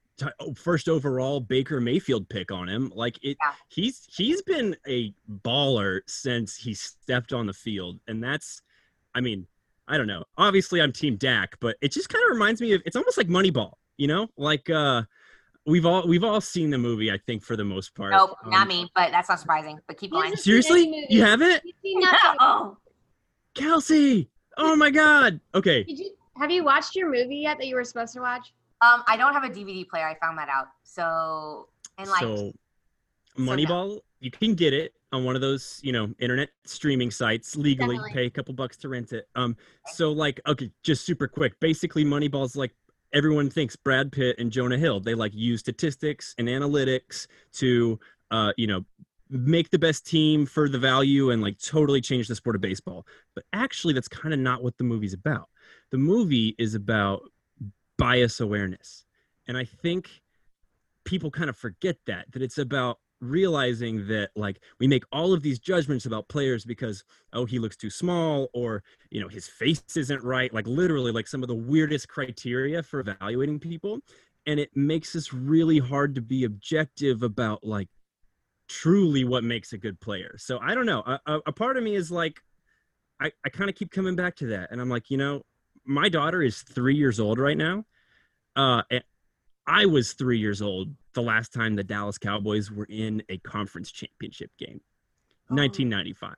[0.57, 2.93] first overall Baker Mayfield pick on him.
[2.95, 3.53] Like it, Yeah.
[3.69, 8.63] he's he's been a baller since he stepped on the field, and that's,
[9.15, 9.47] I mean,
[9.89, 10.25] I don't know.
[10.39, 12.83] Obviously, I'm Team Dak, but it just kind of reminds me of.
[12.87, 13.73] It's almost like Moneyball.
[13.99, 15.03] You know, like uh
[15.67, 18.63] we've all we've all seen the movie i think for the most part Nope, not
[18.63, 19.79] Um, me, but that's not surprising.
[19.87, 20.31] But keep going.
[20.31, 20.43] Yes.
[20.43, 22.37] seriously you haven't You've seen nothing.
[22.41, 22.77] oh,
[23.55, 27.77] kelsey oh my god okay Did you have you watched your movie yet that you
[27.77, 28.53] were supposed to watch?
[28.83, 30.07] Um, I don't have a DVD player.
[30.07, 30.69] I found that out.
[30.83, 31.69] So
[31.99, 32.53] and like, so
[33.39, 37.97] moneyball you can get it on one of those you know internet streaming sites legally.
[37.97, 38.13] Definitely.
[38.13, 39.29] pay a couple bucks to rent it.
[39.35, 39.57] Um
[39.87, 41.59] so like okay just super quick.
[41.61, 42.73] Basically moneyball's like
[43.13, 45.01] everyone thinks brad pitt and jonah hill.
[45.01, 47.99] They like use statistics and analytics to
[48.31, 48.85] uh you know
[49.31, 53.07] make the best team for the value and like totally change the sport of baseball.
[53.35, 55.49] But actually that's kind of not what the movie's about.
[55.91, 57.23] The movie is about
[57.99, 59.05] bias awareness.
[59.49, 60.09] And i think
[61.05, 65.43] people kind of forget that that it's about realizing that like we make all of
[65.43, 69.83] these judgments about players because oh he looks too small or you know his face
[69.97, 74.01] isn't right like literally like some of the weirdest criteria for evaluating people.
[74.45, 77.89] And it makes us really hard to be objective about like
[78.69, 80.35] truly what makes a good player.
[80.37, 81.03] So i don't know.
[81.07, 82.41] A, a, part of me is like
[83.21, 84.73] i, I kind of keep coming back to that.
[84.73, 85.43] And i'm like you know
[85.85, 87.85] my daughter is three years old right now
[88.57, 88.83] uh
[89.67, 93.91] i was three years old the last time the dallas cowboys were in a conference
[93.91, 94.81] championship game
[95.51, 95.57] Oh.
[95.57, 96.35] 1995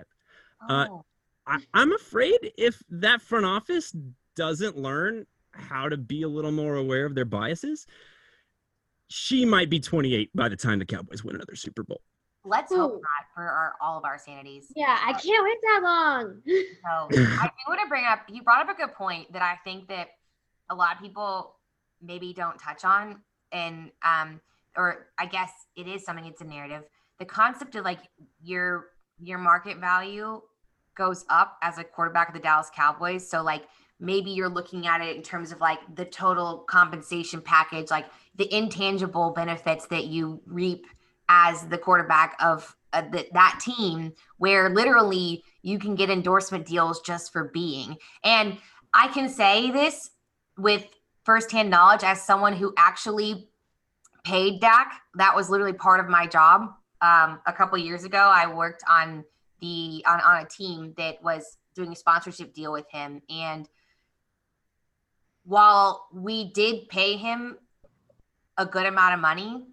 [0.68, 1.04] Uh, oh.
[1.46, 3.94] I, I'm afraid if that front office
[4.34, 7.86] doesn't learn how to be a little more aware of their biases,
[9.08, 12.00] she might be 28 by the time the Cowboys win another Super Bowl.
[12.44, 14.66] Let's hope not for our, all of our sanities.
[14.76, 16.42] Yeah, I can't wait that long.
[16.84, 18.20] So I do want to bring up.
[18.28, 20.08] You brought up a good point that I think that
[20.70, 21.56] a lot of people
[22.02, 23.22] maybe don't touch on,
[23.52, 24.40] and um,
[24.76, 26.26] or I guess it is something.
[26.26, 26.82] It's a narrative.
[27.18, 28.00] The concept of like
[28.42, 28.86] your
[29.18, 30.42] your market value
[30.96, 33.28] goes up as a quarterback of the Dallas Cowboys.
[33.28, 33.64] So like
[34.00, 38.52] maybe you're looking at it in terms of like the total compensation package, like the
[38.54, 40.86] intangible benefits that you reap
[41.28, 47.00] as the quarterback of uh, the, that team, where literally you can get endorsement deals
[47.00, 47.96] just for being.
[48.22, 48.58] And
[48.92, 50.10] I can say this
[50.56, 50.86] with
[51.24, 53.48] firsthand knowledge as someone who actually
[54.24, 55.00] paid Dak.
[55.14, 56.62] That was literally part of my job.
[57.00, 59.24] Um, a couple years ago, I worked on
[59.60, 63.68] the on, on a team that was doing a sponsorship deal with him, and
[65.44, 67.58] while we did pay him
[68.56, 69.66] a good amount of money,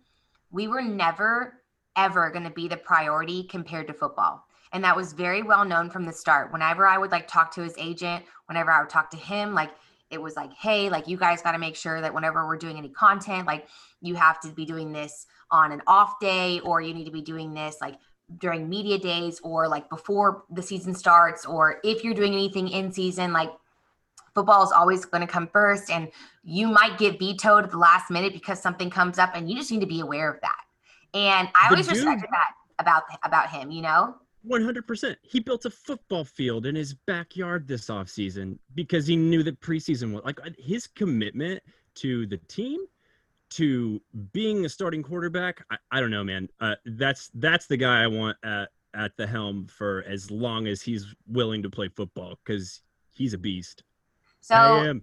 [0.51, 1.61] we were never
[1.97, 4.45] ever going to be the priority compared to football.
[4.73, 6.53] And that was very well known from the start.
[6.53, 9.71] Whenever I would like talk to his agent, whenever I would talk to him, like
[10.09, 12.77] it was like, hey, like you guys got to make sure that whenever we're doing
[12.77, 13.67] any content, like
[14.01, 17.21] you have to be doing this on an off day, or you need to be
[17.21, 17.95] doing this like
[18.37, 22.91] during media days, or like before the season starts, or if you're doing anything in
[22.91, 23.51] season, like
[24.34, 25.89] football is always going to come first.
[25.89, 26.11] And
[26.43, 29.71] you might get vetoed at the last minute because something comes up, and you just
[29.71, 30.61] need to be aware of that.
[31.13, 34.15] And I always dude- respected that about about him, you know.
[34.47, 35.15] 100%.
[35.21, 40.13] He built a football field in his backyard this offseason because he knew that preseason
[40.13, 41.61] was like uh, his commitment
[41.95, 42.79] to the team,
[43.51, 44.01] to
[44.32, 45.63] being a starting quarterback.
[45.69, 46.49] I, I don't know, man.
[46.59, 50.82] Uh, that's that's the guy I want at, at the helm for as long as
[50.82, 53.84] he's willing to play football because he's a beast.
[54.41, 54.93] So I.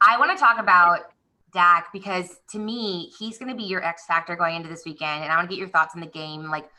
[0.00, 1.12] I want to talk about
[1.52, 5.24] Dak because to me, he's going to be your X factor going into this weekend.
[5.24, 6.50] And I want to get your thoughts on the game.
[6.50, 6.70] Like,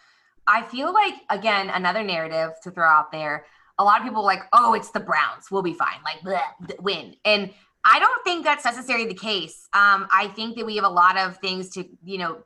[0.47, 3.45] I feel like, again, another narrative to throw out there.
[3.77, 5.51] A lot of people are like, oh, it's the Browns.
[5.51, 5.99] We'll be fine.
[6.03, 7.15] Like, bleh, win.
[7.23, 7.51] And
[7.85, 9.67] I don't think that's necessarily the case.
[9.73, 12.39] Um, I think that we have a lot of things to, you know,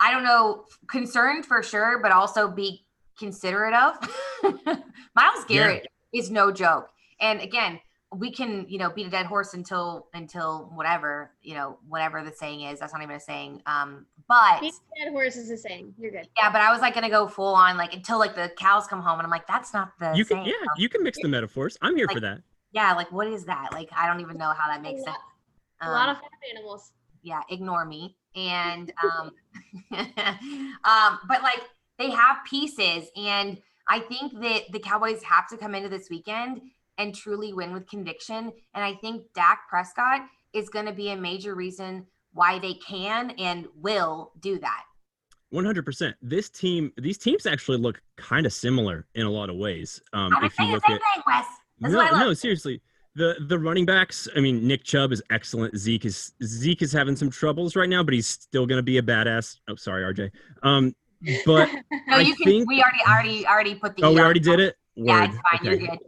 [0.00, 2.86] I don't know, concerned for sure, but also be
[3.18, 3.98] considerate of.
[5.14, 6.88] Myles Garrett is no joke.
[7.20, 7.80] And again,
[8.16, 12.32] we can you know beat a dead horse until until whatever you know whatever the
[12.32, 15.56] saying is that's not even a saying um but Beat the dead horse is a
[15.58, 15.92] saying.
[15.98, 16.26] You're good.
[16.36, 19.02] yeah but i was like gonna go full on like until like the cows come
[19.02, 20.46] home and i'm like that's not the You can, saying.
[20.46, 21.76] yeah, you can mix the metaphors.
[21.82, 22.40] I'm here for that.
[22.72, 25.16] yeah like what is that like i don't even know how that makes a sense
[25.82, 26.92] lot, a lot Um, of farm animals.
[27.22, 29.30] yeah ignore me and um
[30.84, 31.60] um but like
[31.98, 36.60] they have pieces and i think that the cowboys have to come into this weekend
[36.98, 40.20] and truly win with conviction and i think dak prescott
[40.52, 44.82] is going to be a major reason why they can and will do that
[45.50, 46.14] One hundred percent.
[46.20, 49.98] This team, these teams actually look kind of similar in a lot of ways.
[50.12, 51.46] Um, I if you look at thing, Wes.
[51.80, 52.82] No, I no, seriously.
[53.14, 54.28] The the running backs.
[54.36, 55.74] I mean, Nick Chubb is excellent.
[55.78, 58.98] Zeke is Zeke is having some troubles right now, but he's still going to be
[58.98, 59.56] a badass.
[59.70, 60.30] Oh, sorry, RJ.
[60.62, 60.94] Um,
[61.46, 61.70] but
[62.08, 62.44] no, I you can.
[62.44, 64.02] think- we already, already, already put the.
[64.04, 64.76] oh, we already did it.
[64.96, 65.64] Yeah, it's fine.
[65.64, 65.98] You're good.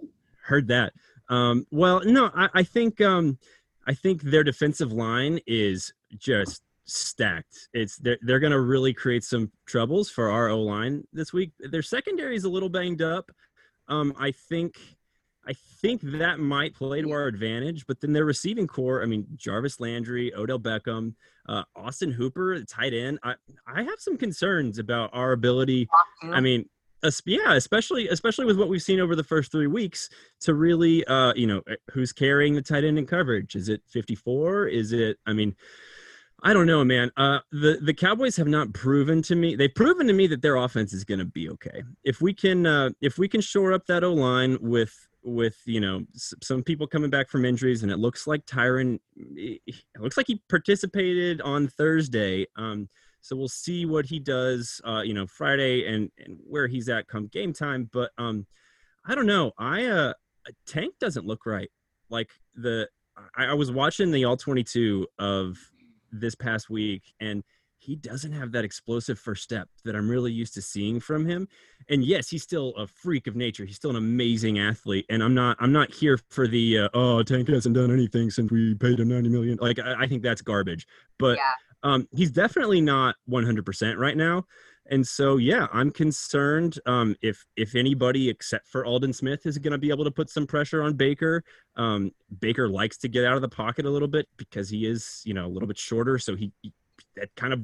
[0.50, 0.92] Heard that.
[1.28, 3.38] Um, well, no, I, I think um,
[3.86, 7.68] I think their defensive line is just stacked.
[7.72, 11.52] It's they're they're going to really create some troubles for our O line this week.
[11.60, 13.30] Their secondary is a little banged up.
[13.86, 14.74] Um, I think
[15.46, 17.86] I think that might play to our advantage.
[17.86, 21.14] But then their receiving corps, I mean, Jarvis Landry, Odell Beckham,
[21.48, 23.20] uh, Austin Hooper, tight end.
[23.22, 23.34] I
[23.68, 25.88] I have some concerns about our ability.
[26.24, 26.68] I mean,
[27.24, 31.32] yeah, especially especially with what we've seen over the first three weeks to really, uh,
[31.34, 33.54] you know, who's carrying the tight end in coverage?
[33.54, 34.68] Is it 54?
[34.68, 35.18] Is it?
[35.26, 35.54] I mean,
[36.42, 37.10] I don't know, man.
[37.16, 39.56] Uh, the the Cowboys have not proven to me.
[39.56, 41.82] They've proven to me that their offense is going to be okay.
[42.04, 45.80] If we can, uh, if we can shore up that O line with with you
[45.80, 49.60] know some people coming back from injuries, and it looks like Tyron, it
[49.98, 52.46] looks like he participated on Thursday.
[52.56, 52.88] Um,
[53.20, 57.06] so we'll see what he does, uh, you know, Friday and, and where he's at
[57.06, 57.88] come game time.
[57.92, 58.46] But um,
[59.06, 59.52] I don't know.
[59.58, 60.12] I uh,
[60.66, 61.70] Tank doesn't look right.
[62.08, 62.88] Like the
[63.36, 65.58] I, I was watching the all twenty two of
[66.12, 67.42] this past week, and
[67.80, 71.48] he doesn't have that explosive first step that I'm really used to seeing from him.
[71.88, 73.64] And yes, he's still a freak of nature.
[73.64, 75.06] He's still an amazing athlete.
[75.08, 78.50] And I'm not I'm not here for the uh, oh Tank hasn't done anything since
[78.50, 79.58] we paid him 90 million.
[79.60, 80.86] Like I, I think that's garbage.
[81.18, 81.52] But Yeah.
[81.82, 84.44] Um, he's definitely not 100% right now.
[84.90, 89.72] And so, yeah, I'm concerned um, if if anybody except for Aldon Smith is going
[89.72, 91.44] to be able to put some pressure on Baker.
[91.76, 92.10] Um,
[92.40, 95.32] Baker likes to get out of the pocket a little bit because he is, you
[95.32, 96.72] know, a little bit shorter, so he, he
[97.14, 97.60] that kind of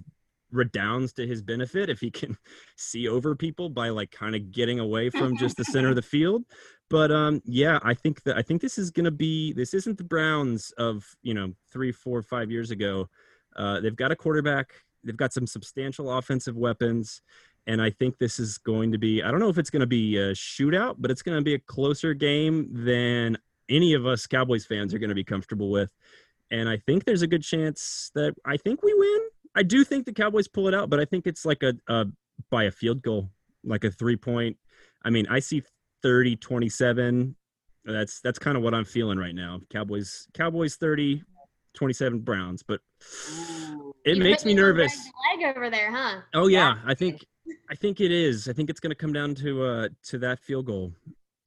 [0.53, 2.37] redounds to his benefit if he can
[2.77, 6.03] see over people by like kind of getting away from just the center of the
[6.03, 6.45] field.
[6.89, 9.99] But um, yeah, I think that I think this is going to be this isn't
[9.99, 13.09] the Browns of you know three, four, five years ago.
[13.57, 14.75] Uh, they've got a quarterback.
[15.05, 17.23] They've got some substantial offensive weapons.
[17.67, 19.87] And I think this is going to be, I don't know if it's going to
[19.87, 23.37] be a shootout, but it's going to be a closer game than
[23.69, 25.91] any of us Cowboys fans are going to be comfortable with.
[26.51, 29.21] And I think there's a good chance that I think we win.
[29.57, 32.07] I do think the Cowboys pull it out, but I think it's like a, a
[32.51, 33.31] by a field goal,
[33.65, 34.57] like a three point.
[35.05, 35.63] I mean, I see
[36.03, 37.35] 30 27.
[37.85, 39.61] That's that's kind of what I'm feeling right now.
[39.71, 41.23] Cowboys Cowboys 30
[41.75, 42.81] 27 Browns, but
[43.31, 43.95] Ooh.
[44.05, 44.97] it You makes me me nervous.
[45.39, 46.21] Leg over there, huh?
[46.35, 46.81] Oh yeah, Yeah.
[46.87, 47.25] I think
[47.71, 48.49] I think it is.
[48.49, 50.93] I think it's going to come down to uh to that field goal.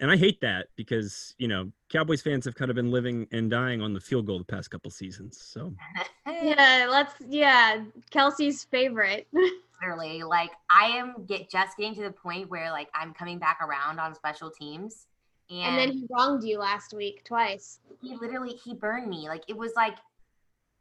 [0.01, 3.51] And I hate that because, you know, Cowboys fans have kind of been living and
[3.51, 5.37] dying on the field goal the past couple seasons.
[5.41, 5.73] So,
[6.25, 7.13] Yeah, let's.
[7.27, 9.27] Yeah, Kelsey's favorite.
[9.81, 13.59] literally like i am get just getting to the point where like i'm coming back
[13.61, 15.07] around on special teams
[15.49, 17.79] and, and then he wronged you last week twice.
[18.01, 19.95] he literally he burned me like it was like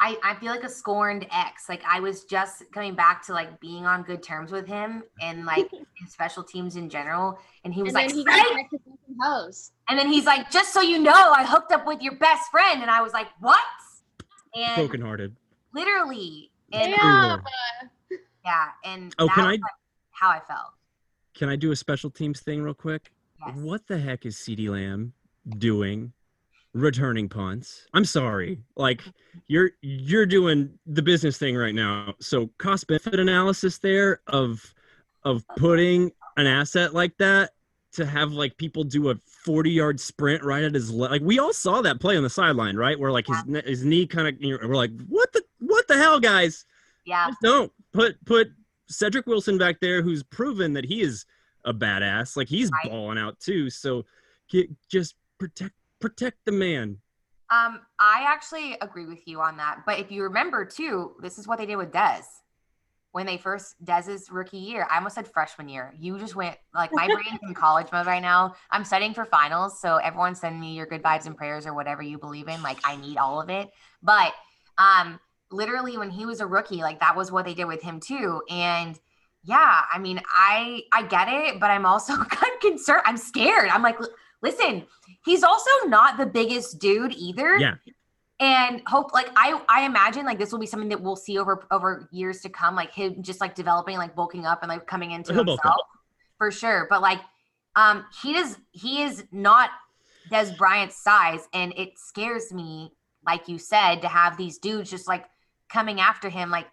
[0.00, 3.58] I, I feel like a scorned ex like i was just coming back to like
[3.60, 7.82] being on good terms with him and like in special teams in general and he
[7.82, 9.72] was and like then he "Psych!" got back to fucking hose.
[9.88, 12.80] and then he's like just so you know i hooked up with your best friend
[12.82, 13.58] and i was like what
[14.54, 15.34] and brokenhearted.
[15.74, 17.36] literally and Yeah.
[18.44, 19.60] yeah and Oh, that can was, I- like,
[20.10, 20.72] how i felt
[21.34, 23.12] Can I do a special teams thing real quick?
[23.46, 23.56] yes.
[23.56, 25.12] What the heck is CeeDee Lamb
[25.58, 26.12] doing
[26.74, 27.86] returning punts?
[27.94, 28.60] I'm sorry.
[28.76, 29.02] Like
[29.46, 32.14] you're you're doing the business thing right now.
[32.20, 34.62] So cost benefit analysis there of
[35.24, 37.50] of putting an asset like that
[37.92, 41.10] to have like people do a 40 yard sprint right at his leg.
[41.10, 42.98] Like we all saw that play on the sideline, right?
[42.98, 44.34] Where like his his knee kind of
[44.68, 46.64] we're like, "What the what the hell, guys?"
[47.06, 48.48] yeah Just don't put put
[48.90, 51.24] Cedrick Wilson back there, who's proven that he is
[51.64, 52.36] a badass.
[52.36, 52.90] Like he's Right.
[52.90, 53.68] balling out too.
[53.70, 54.04] So
[54.48, 56.98] get, just protect protect the man.
[57.50, 59.80] Um, I actually agree with you on that.
[59.86, 62.24] But if you remember too, this is what they did with Dez
[63.12, 64.86] when they first Dez's rookie year.
[64.90, 65.94] I almost said freshman year.
[65.98, 68.54] You just went like my brain's in college mode right now.
[68.70, 72.02] I'm studying for finals, so everyone send me your good vibes and prayers or whatever
[72.02, 72.62] you believe in.
[72.62, 73.70] Like I need all of it.
[74.02, 74.34] But
[74.76, 75.18] um,
[75.50, 78.42] literally when he was a rookie, like that was what they did with him too.
[78.50, 78.98] And
[79.42, 83.02] yeah, I mean, I I get it, but I'm also kind of concerned.
[83.06, 83.70] I'm scared.
[83.70, 84.08] I'm like, "L-
[84.42, 84.84] listen,
[85.24, 87.56] he's also not the biggest dude either.
[87.56, 87.74] Yeah.
[88.40, 91.66] And hope like I I imagine like this will be something that we'll see over
[91.72, 95.10] over years to come, like him just like developing, like bulking up and like coming
[95.10, 95.80] into He'll himself
[96.36, 96.86] for sure.
[96.88, 97.18] But like
[97.74, 99.70] um he does he is not
[100.30, 102.92] Dez Bryant's size, and it scares me,
[103.26, 105.24] like you said, to have these dudes just like
[105.68, 106.66] coming after him like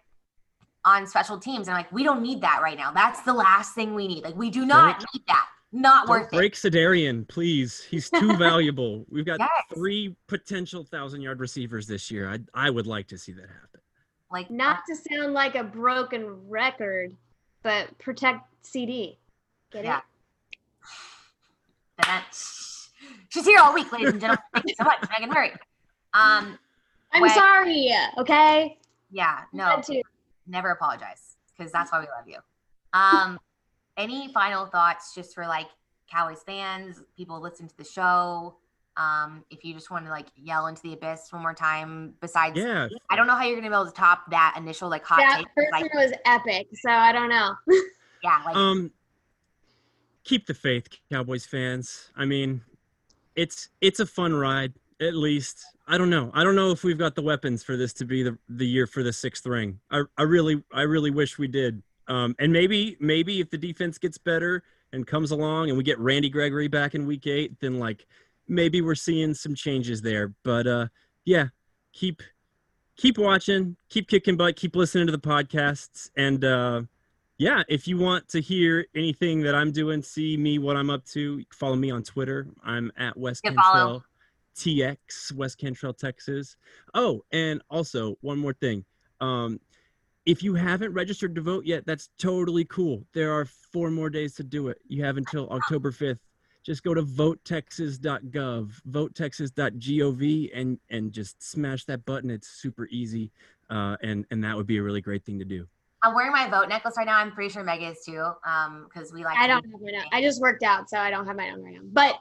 [0.86, 1.68] on special teams.
[1.68, 2.92] And like, we don't need that right now.
[2.92, 4.22] That's the last thing we need.
[4.22, 5.46] Like, we do not need that.
[5.72, 6.36] Not Don't worth it.
[6.36, 7.82] break Cedarian, please.
[7.82, 9.04] He's too valuable.
[9.10, 9.50] We've got Yes.
[9.74, 12.30] three potential thousand yard receivers this year.
[12.30, 13.80] I I would like to see that happen.
[14.30, 17.14] Like, Not to sound like a broken record,
[17.62, 19.16] but protect CeeDee.
[19.72, 19.98] Get Yeah.
[21.98, 22.08] it?
[22.08, 24.42] uh, she's here all week, ladies and gentlemen.
[24.54, 25.52] Thank you so much, Megan Murray.
[26.14, 26.58] Um,
[27.12, 27.90] I'm When- sorry.
[28.18, 28.78] Okay.
[29.10, 29.80] yeah, no,
[30.46, 32.38] never apologize because that's why we love you.
[32.92, 33.38] Um,
[33.96, 35.66] any final thoughts just for like
[36.10, 38.56] Cowboys fans, people listen to the show?
[38.96, 42.58] Um, if you just want to like yell into the abyss one more time, besides,
[42.58, 45.18] Yeah, I don't know how you're gonna be able to top that initial like hot
[45.18, 45.54] That take.
[45.54, 47.54] person Like, was epic, so I don't know.
[48.22, 48.90] yeah, like um
[50.24, 52.60] keep the faith cowboys fans i mean
[53.36, 56.98] it's it's a fun ride at least i don't know i don't know if we've
[56.98, 60.02] got the weapons for this to be the, the year for the sixth ring i,
[60.18, 64.18] I really i really wish we did um and maybe maybe if the defense gets
[64.18, 68.06] better and comes along and we get randy gregory back in week eight then like
[68.48, 70.86] maybe we're seeing some changes there but uh
[71.24, 71.46] yeah
[71.92, 72.22] keep
[72.96, 76.82] keep watching keep kicking butt keep listening to the podcasts and uh
[77.38, 81.04] yeah, if you want to hear anything that I'm doing, see me, what I'm up
[81.08, 82.46] to, follow me on Twitter.
[82.64, 83.54] I'm at Wes follow.
[83.54, 84.04] Cantrell
[84.56, 86.56] TX, Wes Cantrell, Texas.
[86.94, 88.84] Oh, and also one more thing.
[89.20, 89.60] Um,
[90.26, 93.06] if you haven't registered to vote yet, that's totally cool.
[93.14, 94.78] There are four more days to do it.
[94.88, 96.18] You have until October 5th.
[96.64, 102.28] Just go to votetexas.gov, votetexas.gov, and and just smash that button.
[102.28, 103.30] It's super easy,
[103.70, 105.68] uh, and and that would be a really great thing to do.
[106.02, 107.18] I'm wearing my vote necklace right now.
[107.18, 108.32] I'm pretty sure Meg is too.
[108.44, 110.04] Um, because we like I don't have my own.
[110.10, 111.82] I just worked out, so I don't have my own right now.
[111.84, 112.18] But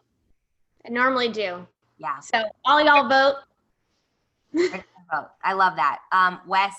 [0.85, 1.65] I normally do.
[1.97, 2.19] yeah.
[2.19, 3.37] So all y'all vote.
[5.11, 5.29] vote.
[5.43, 6.01] I love that.
[6.11, 6.75] Um, Wes,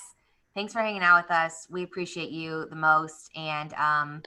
[0.57, 1.67] thanks for hanging out with us.
[1.69, 3.29] We appreciate you the most.
[3.35, 4.23] And um,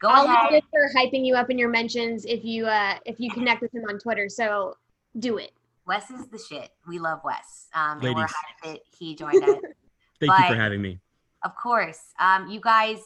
[0.00, 0.52] go I'll ahead.
[0.52, 3.72] look for hyping you up in your mentions if you uh if you connect with
[3.74, 4.28] him on Twitter.
[4.30, 4.74] So
[5.18, 5.52] do it.
[5.86, 6.70] Wes is the shit.
[6.88, 7.68] We love Wes.
[7.74, 8.34] Um, and we're Ladies.
[8.62, 9.50] happy that he joined us.
[10.20, 10.98] Thank you for having me.
[11.44, 12.00] of course.
[12.18, 12.98] Um, you guys,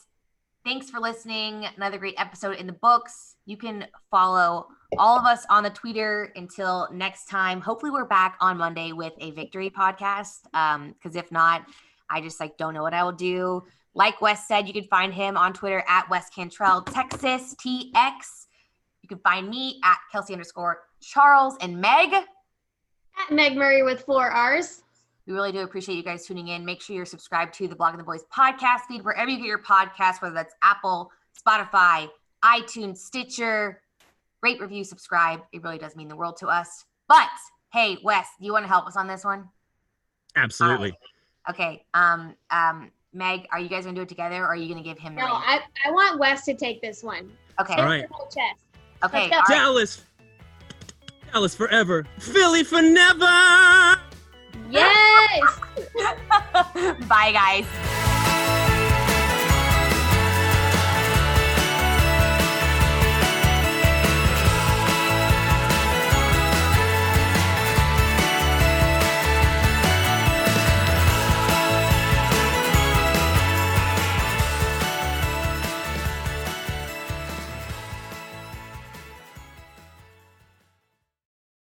[0.65, 1.67] thanks for listening.
[1.77, 3.37] Another great episode in the books.
[3.47, 4.67] You can follow
[4.99, 7.61] all of us on the Twitter until next time.
[7.61, 10.41] Hopefully, we're back on Monday with a victory podcast.
[10.53, 11.65] Um, because if not,
[12.11, 13.65] I just like don't know what I will do.
[13.95, 18.47] Like Wes said, you can find him on Twitter at Wes Cantrell, Texas TX.
[19.03, 22.13] You can find me at Kelsey underscore Charles and Meg.
[22.13, 24.83] At Meg Murray with four R's.
[25.27, 26.65] We really do appreciate you guys tuning in.
[26.65, 29.63] Make sure you're subscribed to the Blogging the Boys podcast feed, wherever you get your
[29.63, 32.09] podcast, whether that's Apple, Spotify,
[32.45, 33.81] iTunes, Stitcher.
[34.43, 35.41] Rate, review, subscribe.
[35.53, 36.85] It really does mean the world to us.
[37.09, 37.29] But
[37.73, 39.49] hey, Wes, do you want to help us on this one?
[40.37, 40.95] Absolutely.
[41.49, 41.85] Okay.
[41.95, 44.99] Um, um, Meg, are you guys gonna do it together or are you gonna give
[44.99, 45.33] him No, ring?
[45.33, 47.31] I, I want Wes to take this one.
[47.61, 47.75] Okay.
[47.75, 48.07] All right.
[48.11, 48.61] Whole chest.
[49.05, 49.29] Okay.
[49.31, 49.55] Let's go.
[49.55, 50.05] Dallas.
[51.33, 52.07] Dallas forever.
[52.19, 54.01] Philly for never.
[54.71, 55.61] Yes.
[57.09, 58.11] Bye guys.